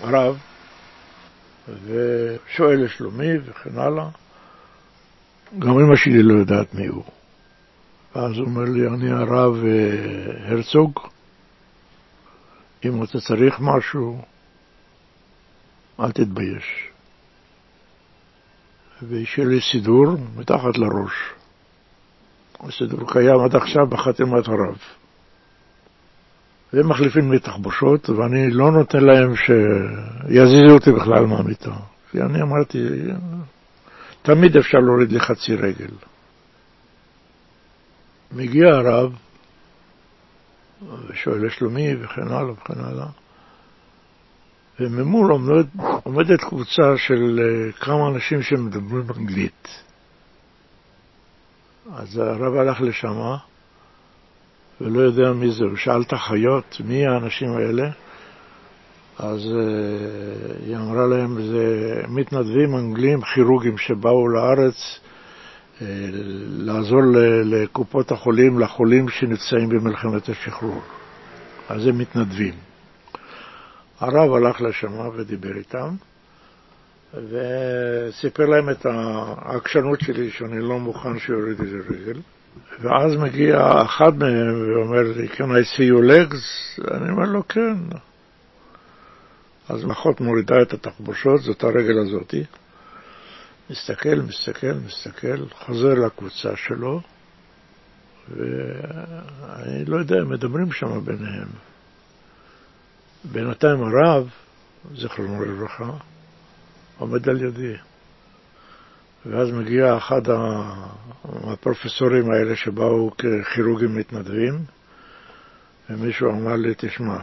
רב, 0.00 0.38
ושואל 1.68 2.84
לשלומי 2.84 3.38
וכן 3.44 3.78
הלאה. 3.78 4.08
גם 5.58 5.70
אמא 5.70 5.96
שלי 5.96 6.22
לא 6.22 6.34
יודעת 6.34 6.74
מי 6.74 6.86
הוא. 6.86 7.04
ואז 8.14 8.36
הוא 8.36 8.46
אומר 8.46 8.64
לי, 8.64 8.86
אני 8.86 9.10
הרב 9.10 9.64
אה, 9.64 10.50
הרצוג, 10.50 11.00
אם 12.84 13.02
אתה 13.04 13.20
צריך 13.20 13.60
משהו, 13.60 14.22
אל 16.00 16.12
תתבייש. 16.12 16.89
והשאיר 19.02 19.48
לי 19.48 19.60
סידור 19.60 20.06
מתחת 20.36 20.78
לראש. 20.78 21.12
הסידור 22.60 23.12
קיים 23.12 23.40
עד 23.40 23.56
עכשיו 23.56 23.86
בחתימת 23.86 24.48
הרב. 24.48 24.78
והם 26.72 26.88
מחליפים 26.88 27.32
לי 27.32 27.38
תחבושות, 27.38 28.10
ואני 28.10 28.50
לא 28.50 28.70
נותן 28.70 29.04
להם 29.04 29.36
שיזיזו 29.36 30.74
אותי 30.74 30.92
בכלל 30.92 31.26
מהמיטה. 31.26 31.74
כי 32.10 32.20
אני 32.20 32.42
אמרתי, 32.42 32.78
תמיד 34.22 34.56
אפשר 34.56 34.78
להוריד 34.78 35.12
לי 35.12 35.20
חצי 35.20 35.54
רגל. 35.54 35.90
מגיע 38.32 38.68
הרב, 38.68 39.12
ושואל 41.08 41.46
לשלומי 41.46 41.96
וכן 42.00 42.28
הלאה 42.28 42.52
וכן 42.52 42.80
הלאה, 42.80 43.06
וממול 44.80 45.30
עומד, 45.30 45.66
עומדת 46.02 46.40
קבוצה 46.40 46.96
של 46.96 47.40
אה, 47.42 47.72
כמה 47.72 48.08
אנשים 48.08 48.42
שמדברים 48.42 49.04
אנגלית. 49.18 49.68
אז 51.94 52.18
הרב 52.18 52.54
הלך 52.54 52.80
לשם, 52.80 53.36
ולא 54.80 55.00
יודע 55.00 55.32
מי 55.32 55.50
זה, 55.50 55.64
הוא 55.64 55.76
שאל 55.76 56.02
את 56.02 56.12
החיות, 56.12 56.80
מי 56.84 57.06
האנשים 57.06 57.48
האלה? 57.52 57.90
אז 59.18 59.40
uh, 59.40 60.66
היא 60.66 60.76
אמרה 60.76 61.06
להם, 61.06 61.42
זה 61.42 61.94
מתנדבים 62.08 62.76
אנגלים 62.76 63.20
כירורגים 63.20 63.78
שבאו 63.78 64.28
לארץ 64.28 64.74
uh, 65.78 65.82
לעזור 66.48 67.00
לקופות 67.44 68.12
החולים, 68.12 68.58
לחולים 68.58 69.08
שנפצעים 69.08 69.68
במלחמת 69.68 70.28
השחרור. 70.28 70.82
אז 71.68 71.86
הם 71.86 71.98
מתנדבים. 71.98 72.69
הרב 74.00 74.34
הלך 74.34 74.60
לשם 74.60 75.08
ודיבר 75.16 75.56
איתם, 75.56 75.94
וסיפר 77.14 78.46
להם 78.46 78.70
את 78.70 78.86
העקשנות 78.86 80.00
שלי, 80.00 80.30
שאני 80.30 80.60
לא 80.60 80.78
מוכן 80.78 81.18
שיוריד 81.18 81.60
לי 81.60 81.80
רגל. 81.80 82.20
ואז 82.80 83.16
מגיע 83.16 83.82
אחד 83.82 84.18
מהם 84.18 84.68
ואומר 84.68 85.02
לי, 85.16 85.28
can 85.28 85.50
I 85.50 85.76
see 85.76 85.90
your 85.92 86.04
legs? 86.10 86.42
אני 86.94 87.10
אומר 87.10 87.24
לו, 87.24 87.48
כן. 87.48 87.76
אז 89.68 89.90
אחות 89.92 90.20
מורידה 90.20 90.62
את 90.62 90.72
התחבושות, 90.72 91.40
זאת 91.40 91.64
הרגל 91.64 91.98
הזאתי, 91.98 92.44
מסתכל, 93.70 94.14
מסתכל, 94.28 94.74
מסתכל, 94.86 95.48
חוזר 95.50 95.94
לקבוצה 95.94 96.56
שלו, 96.56 97.00
ואני 98.28 99.84
לא 99.84 99.96
יודע, 99.96 100.24
מדברים 100.24 100.72
שם 100.72 101.04
ביניהם. 101.04 101.69
בינתיים 103.24 103.82
הרב, 103.82 104.30
זיכרונו 104.94 105.44
לברכה, 105.44 105.90
עומד 106.98 107.28
על 107.28 107.42
ידי. 107.42 107.74
ואז 109.26 109.50
מגיע 109.50 109.96
אחד 109.96 110.22
הפרופסורים 111.24 112.30
האלה 112.30 112.56
שבאו 112.56 113.10
ככירורגים 113.16 113.96
מתנדבים, 113.96 114.64
ומישהו 115.90 116.30
אמר 116.30 116.56
לי, 116.56 116.74
תשמע, 116.76 117.16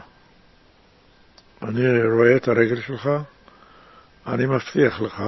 אני 1.61 2.03
רואה 2.03 2.35
את 2.35 2.47
הרגל 2.47 2.81
שלך, 2.81 3.09
אני 4.27 4.45
מבטיח 4.45 5.01
לך 5.01 5.23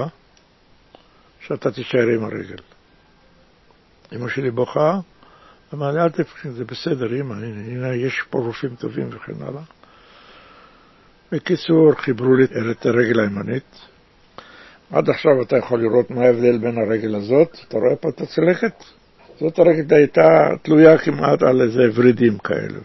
שאתה 1.40 1.70
תישאר 1.70 2.08
עם 2.16 2.24
הרגל. 2.24 2.62
אמא 4.12 4.28
שלי 4.28 4.50
בוכה, 4.50 4.98
אמר 5.74 5.90
לי, 5.90 6.00
אל 6.00 6.10
תפחד, 6.10 6.50
זה 6.50 6.64
בסדר, 6.64 7.20
אמא, 7.20 7.34
הנה, 7.34 7.94
יש 7.94 8.22
פה 8.30 8.38
רופאים 8.38 8.74
טובים 8.74 9.08
וכן 9.12 9.42
הלאה. 9.42 9.62
בקיצור, 11.32 11.92
חיברו 11.94 12.34
לי 12.34 12.44
את 12.44 12.86
הרגל 12.86 13.20
הימנית. 13.20 13.78
עד 14.92 15.10
עכשיו 15.10 15.42
אתה 15.42 15.56
יכול 15.56 15.80
לראות 15.80 16.10
מה 16.10 16.22
ההבדל 16.24 16.58
בין 16.58 16.78
הרגל 16.78 17.14
הזאת, 17.14 17.58
אתה 17.68 17.76
רואה 17.78 17.96
פה 17.96 18.08
את 18.08 18.20
הצלקת? 18.20 18.84
זאת 19.40 19.58
הרגל 19.58 19.96
הייתה 19.96 20.48
תלויה 20.62 20.98
כמעט 20.98 21.42
על 21.42 21.60
איזה 21.62 21.82
ורידים 21.94 22.38
כאלה. 22.38 22.78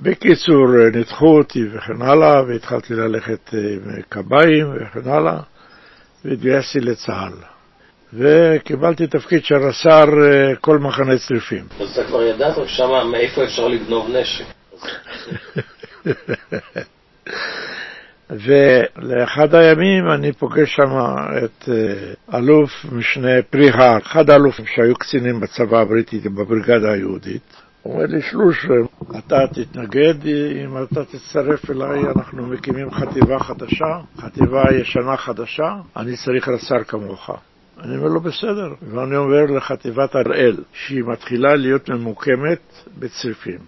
בקיצור, 0.00 0.66
ניתחו 0.94 1.38
אותי 1.38 1.64
וכן 1.72 2.02
הלאה, 2.02 2.42
והתחלתי 2.42 2.94
ללכת 2.94 3.52
עם 3.52 4.02
קביים 4.08 4.66
וכן 4.76 5.10
הלאה, 5.10 5.40
והתגייסתי 6.24 6.80
לצה"ל. 6.80 7.32
וקיבלתי 8.12 9.06
תפקיד 9.06 9.44
של 9.44 9.54
רס"ר 9.54 10.06
כל 10.60 10.78
מחנה 10.78 11.18
צריפים. 11.18 11.64
אז 11.80 11.90
אתה 11.98 12.04
כבר 12.08 12.22
ידעת 12.22 12.54
שמה 12.66 13.04
מאיפה 13.04 13.44
אפשר 13.44 13.68
לגנוב 13.68 14.08
נשק. 14.10 14.44
ולאחד 18.30 19.54
הימים 19.54 20.10
אני 20.10 20.32
פוגש 20.32 20.76
שם 20.76 20.90
את 21.44 21.68
אלוף 22.34 22.70
משנה 22.92 23.42
פריהר, 23.50 23.98
אחד 23.98 24.30
האלופים 24.30 24.66
שהיו 24.66 24.94
קצינים 24.94 25.40
בצבא 25.40 25.80
הבריטי 25.80 26.18
בבריגדה 26.18 26.92
היהודית. 26.92 27.56
הוא 27.82 27.94
אומר 27.94 28.06
לי, 28.06 28.22
שלוש, 28.22 28.66
אתה 29.18 29.46
תתנגד, 29.54 30.26
אם 30.64 30.82
אתה 30.82 31.04
תצטרף 31.04 31.70
אליי, 31.70 32.00
אנחנו 32.16 32.46
מקימים 32.46 32.90
חטיבה 32.90 33.38
חדשה, 33.38 33.98
חטיבה 34.18 34.62
ישנה 34.74 35.16
חדשה, 35.16 35.74
אני 35.96 36.16
צריך 36.16 36.48
רס"ר 36.48 36.82
כמוך. 36.82 37.30
אני 37.80 37.96
אומר 37.96 38.08
לו, 38.08 38.20
בסדר. 38.20 38.74
ואני 38.82 39.16
אומר 39.16 39.44
לחטיבת 39.56 40.14
הראל, 40.14 40.56
שהיא 40.72 41.02
מתחילה 41.04 41.54
להיות 41.56 41.88
ממוקמת 41.88 42.82
בצריפים. 42.98 43.58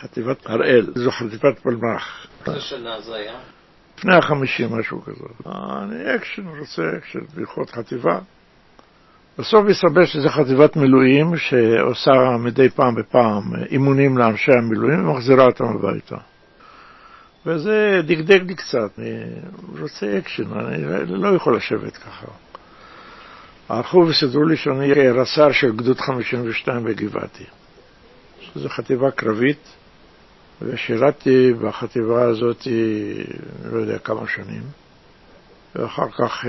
חטיבת 0.00 0.46
הראל, 0.46 0.86
זו 0.94 1.10
חטיבת 1.10 1.58
פלמ"ח. 1.58 2.26
איזה 2.46 2.60
שנה 2.60 3.00
זה 3.00 3.14
היה? 3.14 3.38
לפני 3.98 4.16
החמישים, 4.16 4.76
משהו 4.78 5.02
כזה. 5.02 5.24
אני 5.82 6.16
אקשן, 6.16 6.42
רוצה 6.58 6.82
אקשן, 6.98 7.20
ברכות 7.34 7.70
חטיבה. 7.70 8.18
בסוף 9.38 9.66
הסתבר 9.70 10.04
שזו 10.04 10.28
חטיבת 10.28 10.76
מילואים 10.76 11.36
שעושה 11.36 12.10
מדי 12.38 12.68
פעם 12.68 12.94
בפעם 12.94 13.42
אימונים 13.70 14.18
לאנשי 14.18 14.52
המילואים 14.52 15.08
ומחזירה 15.08 15.44
אותם 15.44 15.64
הביתה. 15.64 16.16
וזה 17.46 18.00
דגדג 18.06 18.42
לי 18.42 18.54
קצת, 18.54 18.98
אני 18.98 19.80
רוצה 19.80 20.18
אקשן, 20.18 20.52
אני 20.52 21.06
לא 21.06 21.28
יכול 21.28 21.56
לשבת 21.56 21.96
ככה. 21.96 22.26
הלכו 23.68 23.98
וסידרו 23.98 24.44
לי 24.44 24.56
שאני 24.56 24.92
אהיה 24.92 25.12
רס"ר 25.12 25.52
של 25.52 25.76
גדוד 25.76 26.00
52 26.00 26.84
בגבעתי. 26.84 27.44
זו 28.54 28.68
חטיבה 28.68 29.10
קרבית, 29.10 29.68
ושירתתי 30.62 31.52
בחטיבה 31.52 32.22
הזאת, 32.22 32.66
לא 33.72 33.78
יודע 33.78 33.98
כמה 33.98 34.28
שנים, 34.28 34.62
ואחר 35.74 36.10
כך 36.10 36.44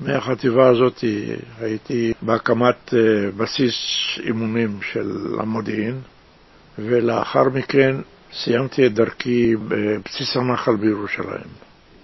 מהחטיבה 0.00 0.68
הזאת 0.68 1.04
הייתי 1.60 2.12
בהקמת 2.22 2.94
בסיס 3.36 3.74
אימונים 4.18 4.78
של 4.82 5.36
המודיעין, 5.40 6.00
ולאחר 6.78 7.44
מכן 7.44 7.96
סיימתי 8.32 8.86
את 8.86 8.94
דרכי 8.94 9.56
בבסיס 9.56 10.36
הנחל 10.36 10.76
בירושלים, 10.76 11.50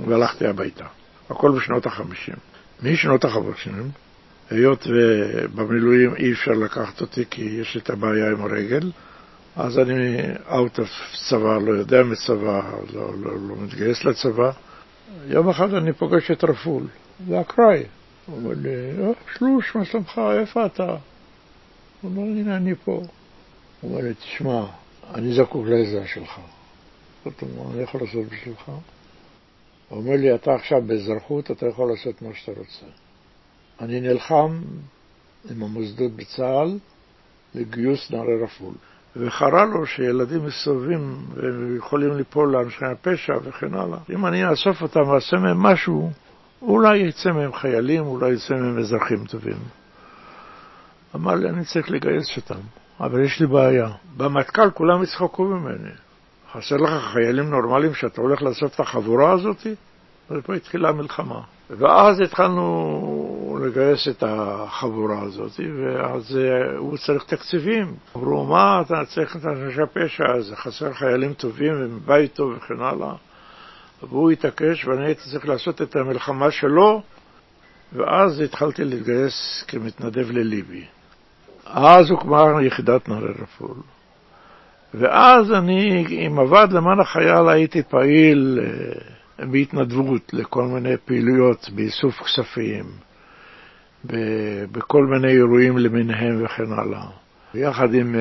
והלכתי 0.00 0.46
הביתה. 0.46 0.84
הכל 1.30 1.52
בשנות 1.52 1.86
החמישים. 1.86 2.34
משנות 2.82 3.24
החמישים, 3.24 3.90
היות 4.50 4.86
ובמילואים 4.86 6.14
אי 6.16 6.32
אפשר 6.32 6.50
לקחת 6.50 7.00
אותי 7.00 7.24
כי 7.30 7.42
יש 7.42 7.76
את 7.76 7.90
הבעיה 7.90 8.30
עם 8.30 8.40
הרגל, 8.42 8.90
אז 9.56 9.78
אני 9.78 10.16
out 10.48 10.78
of 10.78 11.18
צבא, 11.28 11.58
לא 11.58 11.72
יודע 11.72 12.02
מצבא, 12.02 12.70
לא, 12.92 13.18
לא, 13.18 13.32
לא 13.48 13.56
מתגייס 13.56 14.04
לצבא. 14.04 14.50
יום 15.26 15.48
אחד 15.48 15.74
אני 15.74 15.92
פוגש 15.92 16.30
את 16.30 16.44
רפול, 16.44 16.86
זה 17.28 17.40
אקראי. 17.40 17.82
הוא 18.26 18.36
אומר 18.36 18.54
לי, 18.56 18.70
אה, 18.70 19.12
שלוש, 19.38 19.74
מה 19.74 19.84
שלומך, 19.84 20.20
איפה 20.40 20.66
אתה? 20.66 20.86
הוא 20.86 20.96
אומר, 22.10 22.22
הנה 22.22 22.56
אני 22.56 22.74
פה. 22.74 22.92
הוא 23.80 23.90
אומר 23.90 24.02
לי, 24.02 24.14
תשמע, 24.14 24.66
אני 25.14 25.34
זקוק 25.34 25.66
לעזרה 25.66 26.06
שלך. 26.06 26.40
זאת 27.24 27.42
אומרת, 27.42 27.74
אני 27.74 27.82
יכול 27.82 28.00
לעשות 28.00 28.26
בשבילך? 28.26 28.68
הוא 29.88 29.98
אומר 29.98 30.16
לי, 30.16 30.34
אתה 30.34 30.54
עכשיו 30.54 30.82
באזרחות, 30.86 31.50
אתה 31.50 31.66
יכול 31.66 31.90
לעשות 31.90 32.22
מה 32.22 32.28
שאתה 32.34 32.58
רוצה. 32.58 32.86
אני 33.80 34.00
נלחם 34.00 34.62
עם 35.50 35.62
המוסדות 35.62 36.12
בצה"ל 36.12 36.78
לגיוס 37.54 38.10
נערי 38.10 38.42
רפול. 38.42 38.74
וחרה 39.18 39.64
לו 39.64 39.86
שילדים 39.86 40.44
מסתובבים 40.44 41.16
והם 41.34 41.76
יכולים 41.76 42.16
ליפול 42.16 42.52
לאנשי 42.52 42.84
הפשע 42.84 43.34
וכן 43.44 43.74
הלאה. 43.74 43.98
אם 44.10 44.26
אני 44.26 44.50
אאסוף 44.50 44.82
אותם 44.82 45.08
ואעשה 45.08 45.36
מהם 45.36 45.62
משהו, 45.62 46.10
אולי 46.62 46.98
יצא 46.98 47.32
מהם 47.32 47.52
חיילים, 47.52 48.06
אולי 48.06 48.32
יצא 48.32 48.54
מהם 48.54 48.78
אזרחים 48.78 49.24
טובים. 49.24 49.58
אמר 51.14 51.34
לי, 51.34 51.48
אני 51.48 51.64
צריך 51.64 51.90
לגייס 51.90 52.36
אותם, 52.36 52.60
אבל 53.00 53.24
יש 53.24 53.40
לי 53.40 53.46
בעיה. 53.46 53.88
במטכ"ל 54.16 54.70
כולם 54.70 55.02
יצחקו 55.02 55.44
ממני. 55.44 55.90
חסר 56.52 56.76
לך 56.76 57.04
חיילים 57.12 57.50
נורמליים 57.50 57.94
שאתה 57.94 58.20
הולך 58.20 58.42
לאסוף 58.42 58.74
את 58.74 58.80
החבורה 58.80 59.32
הזאת? 59.32 59.66
ופה 60.30 60.54
התחילה 60.54 60.88
המלחמה. 60.88 61.40
ואז 61.70 62.20
התחלנו 62.20 63.45
לגייס 63.66 64.08
את 64.08 64.22
החבורה 64.26 65.22
הזאת, 65.22 65.60
ואז 65.60 66.38
הוא 66.76 66.96
צריך 66.96 67.24
תקציבים. 67.24 67.94
אמרו, 68.16 68.44
מה 68.44 68.82
אתה 68.86 69.04
צריך 69.04 69.36
את 69.36 69.44
אנשי 69.44 69.82
הפשע 69.82 70.32
הזה? 70.32 70.56
חסר 70.56 70.92
חיילים 70.92 71.34
טובים 71.34 71.74
ובית 71.78 72.34
טוב 72.34 72.52
וכן 72.56 72.80
הלאה. 72.80 73.14
והוא 74.02 74.30
התעקש, 74.30 74.84
ואני 74.84 75.04
הייתי 75.04 75.20
צריך 75.32 75.48
לעשות 75.48 75.82
את 75.82 75.96
המלחמה 75.96 76.50
שלו, 76.50 77.02
ואז 77.92 78.40
התחלתי 78.40 78.84
להתגייס 78.84 79.64
כמתנדב 79.68 80.30
לליבי. 80.30 80.84
אז 81.66 82.10
הוקמה 82.10 82.62
יחידת 82.62 83.08
נערי 83.08 83.32
רפול. 83.42 83.76
ואז 84.94 85.52
אני, 85.52 86.04
עם 86.08 86.38
הוועד 86.38 86.72
למען 86.72 87.00
החייל, 87.00 87.48
הייתי 87.48 87.82
פעיל 87.82 88.60
בהתנדבות 89.38 90.34
לכל 90.34 90.62
מיני 90.62 90.96
פעילויות 91.04 91.70
באיסוף 91.74 92.22
כספים, 92.22 92.84
בכל 94.72 95.06
מיני 95.06 95.32
אירועים 95.32 95.78
למיניהם 95.78 96.44
וכן 96.44 96.72
הלאה. 96.72 97.06
יחד 97.54 97.94
עם 97.94 98.14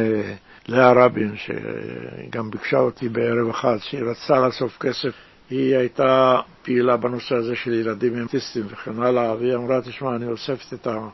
לאה 0.67 1.05
רבין, 1.05 1.35
שגם 1.35 2.51
ביקשה 2.51 2.77
אותי 2.77 3.09
בערב 3.09 3.49
אחד, 3.49 3.77
שהיא 3.79 4.01
רצתה 4.03 4.39
לאסוף 4.39 4.77
כסף, 4.77 5.13
היא 5.49 5.75
הייתה 5.75 6.39
פעילה 6.61 6.97
בנושא 6.97 7.35
הזה 7.35 7.55
של 7.55 7.73
ילדים 7.73 8.15
עם 8.15 8.23
אוטיסטים 8.23 8.65
וכן 8.69 9.03
הלאה, 9.03 9.35
והיא 9.35 9.55
אמרה, 9.55 9.81
תשמע, 9.81 10.15
אני 10.15 10.25
אוספת 10.25 10.73
את 10.73 10.87
ה... 10.87 11.07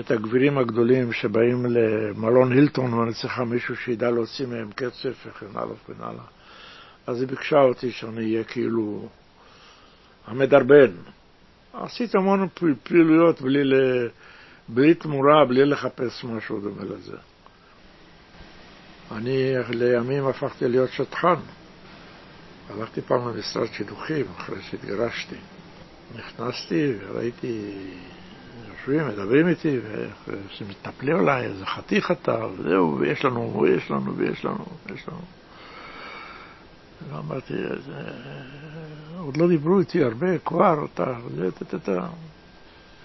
את 0.00 0.10
הגבירים 0.10 0.58
הגדולים 0.58 1.12
שבאים 1.12 1.66
למלון 1.68 2.52
הילטון 2.52 2.94
ואני 2.94 3.14
צריכה 3.14 3.44
מישהו 3.44 3.76
שידע 3.76 4.10
להוציא 4.10 4.46
מהם 4.46 4.70
קצף 4.74 5.26
וכן 5.26 5.46
הלאה 5.54 5.72
וכן 5.72 6.02
הלאה. 6.02 6.24
אז 7.06 7.20
היא 7.20 7.28
ביקשה 7.28 7.58
אותי 7.58 7.90
שאני 7.90 8.20
אהיה 8.20 8.44
כאילו 8.44 9.08
המדרבן. 10.26 10.90
עשיתי 11.82 12.16
המון 12.16 12.48
פעילויות 12.82 13.40
בלי, 13.40 13.62
בלי 14.68 14.94
תמורה, 14.94 15.44
בלי 15.48 15.64
לחפש 15.64 16.24
משהו 16.24 16.60
דומה 16.60 16.84
לזה. 16.84 17.16
אני 19.12 19.54
לימים 19.70 20.26
הפכתי 20.26 20.68
להיות 20.68 20.90
שטחן. 20.90 21.34
הלכתי 22.70 23.00
פעם 23.00 23.28
למשרד 23.28 23.66
שידוכים 23.72 24.26
אחרי 24.36 24.62
שהתגרשתי. 24.62 25.36
נכנסתי 26.14 26.92
וראיתי 27.00 27.72
יושבים, 28.68 29.08
מדברים 29.08 29.48
איתי, 29.48 29.78
ומתנפלים 30.60 31.16
עליי, 31.16 31.46
איזה 31.46 31.66
חתיך 31.66 32.10
אתה, 32.10 32.46
וזהו, 32.46 32.98
ויש 32.98 33.24
לנו, 33.24 33.60
ויש 33.60 33.90
לנו, 33.90 34.16
ויש 34.16 34.44
לנו, 34.44 34.64
ויש 34.86 35.08
לנו. 35.08 35.20
ואמרתי, 37.12 37.54
עוד 39.18 39.36
לא 39.36 39.48
דיברו 39.48 39.80
איתי 39.80 40.02
הרבה, 40.02 40.38
כבר, 40.38 40.84
אתה. 40.94 41.14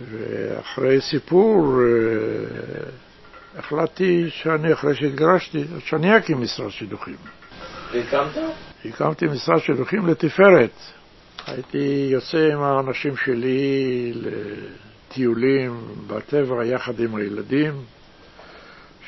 ואחרי 0.02 1.02
סיפור 1.02 1.80
אה, 1.82 3.60
החלטתי 3.60 4.30
שאני, 4.30 4.74
אחרי 4.74 4.96
שהתגרשתי, 4.96 5.64
שאני 5.86 6.18
אקים 6.18 6.42
משרד 6.42 6.70
שידוכים. 6.70 7.16
והקמת? 7.94 8.38
הקמתי 8.86 9.26
משרד 9.26 9.60
שידוכים 9.60 10.08
לתפארת. 10.08 10.72
הייתי 11.48 12.08
יוצא 12.12 12.38
עם 12.54 12.62
האנשים 12.62 13.18
שלי 13.18 14.14
לטיולים 14.16 15.82
בטבע 16.08 16.66
יחד 16.66 17.00
עם 17.00 17.16
הילדים 17.16 17.74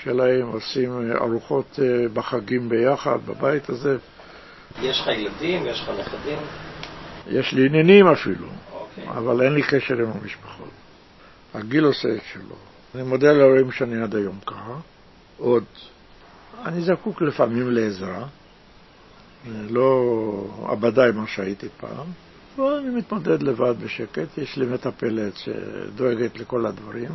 שלהם, 0.04 0.48
עושים 0.48 1.12
ארוחות 1.22 1.80
אה, 1.82 2.10
בחגים 2.14 2.70
ביחד 2.70 3.18
בבית 3.26 3.70
הזה. 3.70 3.98
יש 4.82 5.02
לך 5.02 5.08
ילדים? 5.08 5.66
יש 5.66 5.82
לך 5.82 5.90
נכדים? 6.00 6.40
יש 7.28 7.54
לי 7.54 7.66
עניינים 7.66 8.08
אפילו, 8.08 8.48
אוקיי. 8.74 9.10
אבל 9.10 9.42
אין 9.42 9.54
לי 9.54 9.64
קשר 9.64 9.94
עם 9.94 10.12
המשפחות. 10.22 10.70
הגיל 11.54 11.84
עושה 11.84 12.10
את 12.16 12.22
שלו. 12.34 12.56
אני 12.96 13.04
מודה 13.04 13.32
להורים 13.32 13.72
שאני 13.72 14.02
עד 14.02 14.16
היום 14.16 14.40
ככה. 14.46 14.76
עוד, 15.38 15.64
אני 16.66 16.82
זקוק 16.82 17.22
לפעמים 17.22 17.72
לעזרה. 17.72 18.26
זה 19.46 19.70
לא 19.70 20.68
עבדיי 20.68 21.12
מה 21.12 21.28
שהייתי 21.28 21.68
פעם. 21.78 22.08
ואני 22.58 22.90
מתמודד 22.90 23.44
לבד 23.44 23.74
בשקט, 23.84 24.38
יש 24.38 24.58
לי 24.58 24.66
מטפלת 24.66 25.38
שדואגת 25.38 26.38
לכל 26.38 26.66
הדברים, 26.66 27.12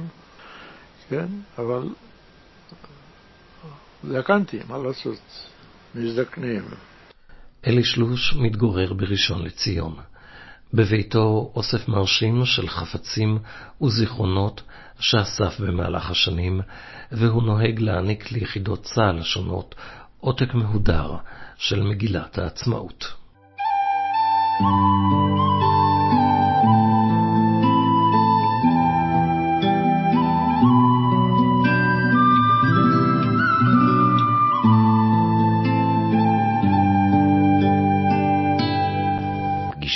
כן, 1.08 1.26
אבל 1.58 1.88
זקנתי, 4.04 4.58
מה 4.68 4.78
לעשות, 4.78 5.18
מזדקנים. 5.94 6.62
אלי 7.66 7.84
שלוש 7.84 8.34
מתגורר 8.34 8.92
בראשון 8.92 9.42
לציון. 9.44 9.94
בביתו 10.74 11.52
אוסף 11.54 11.88
מרשים 11.88 12.44
של 12.44 12.68
חפצים 12.68 13.38
וזיכרונות 13.82 14.62
שאסף 14.98 15.60
במהלך 15.60 16.10
השנים, 16.10 16.60
והוא 17.12 17.42
נוהג 17.42 17.80
להעניק 17.80 18.32
ליחידות 18.32 18.82
צה"ל 18.82 19.18
השונות 19.18 19.74
עותק 20.20 20.54
מהודר 20.54 21.16
של 21.56 21.82
מגילת 21.82 22.38
העצמאות. 22.38 23.12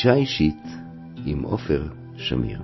פגישה 0.01 0.14
אישית 0.14 0.62
עם 1.26 1.42
עופר 1.42 1.82
שמיר. 2.16 2.61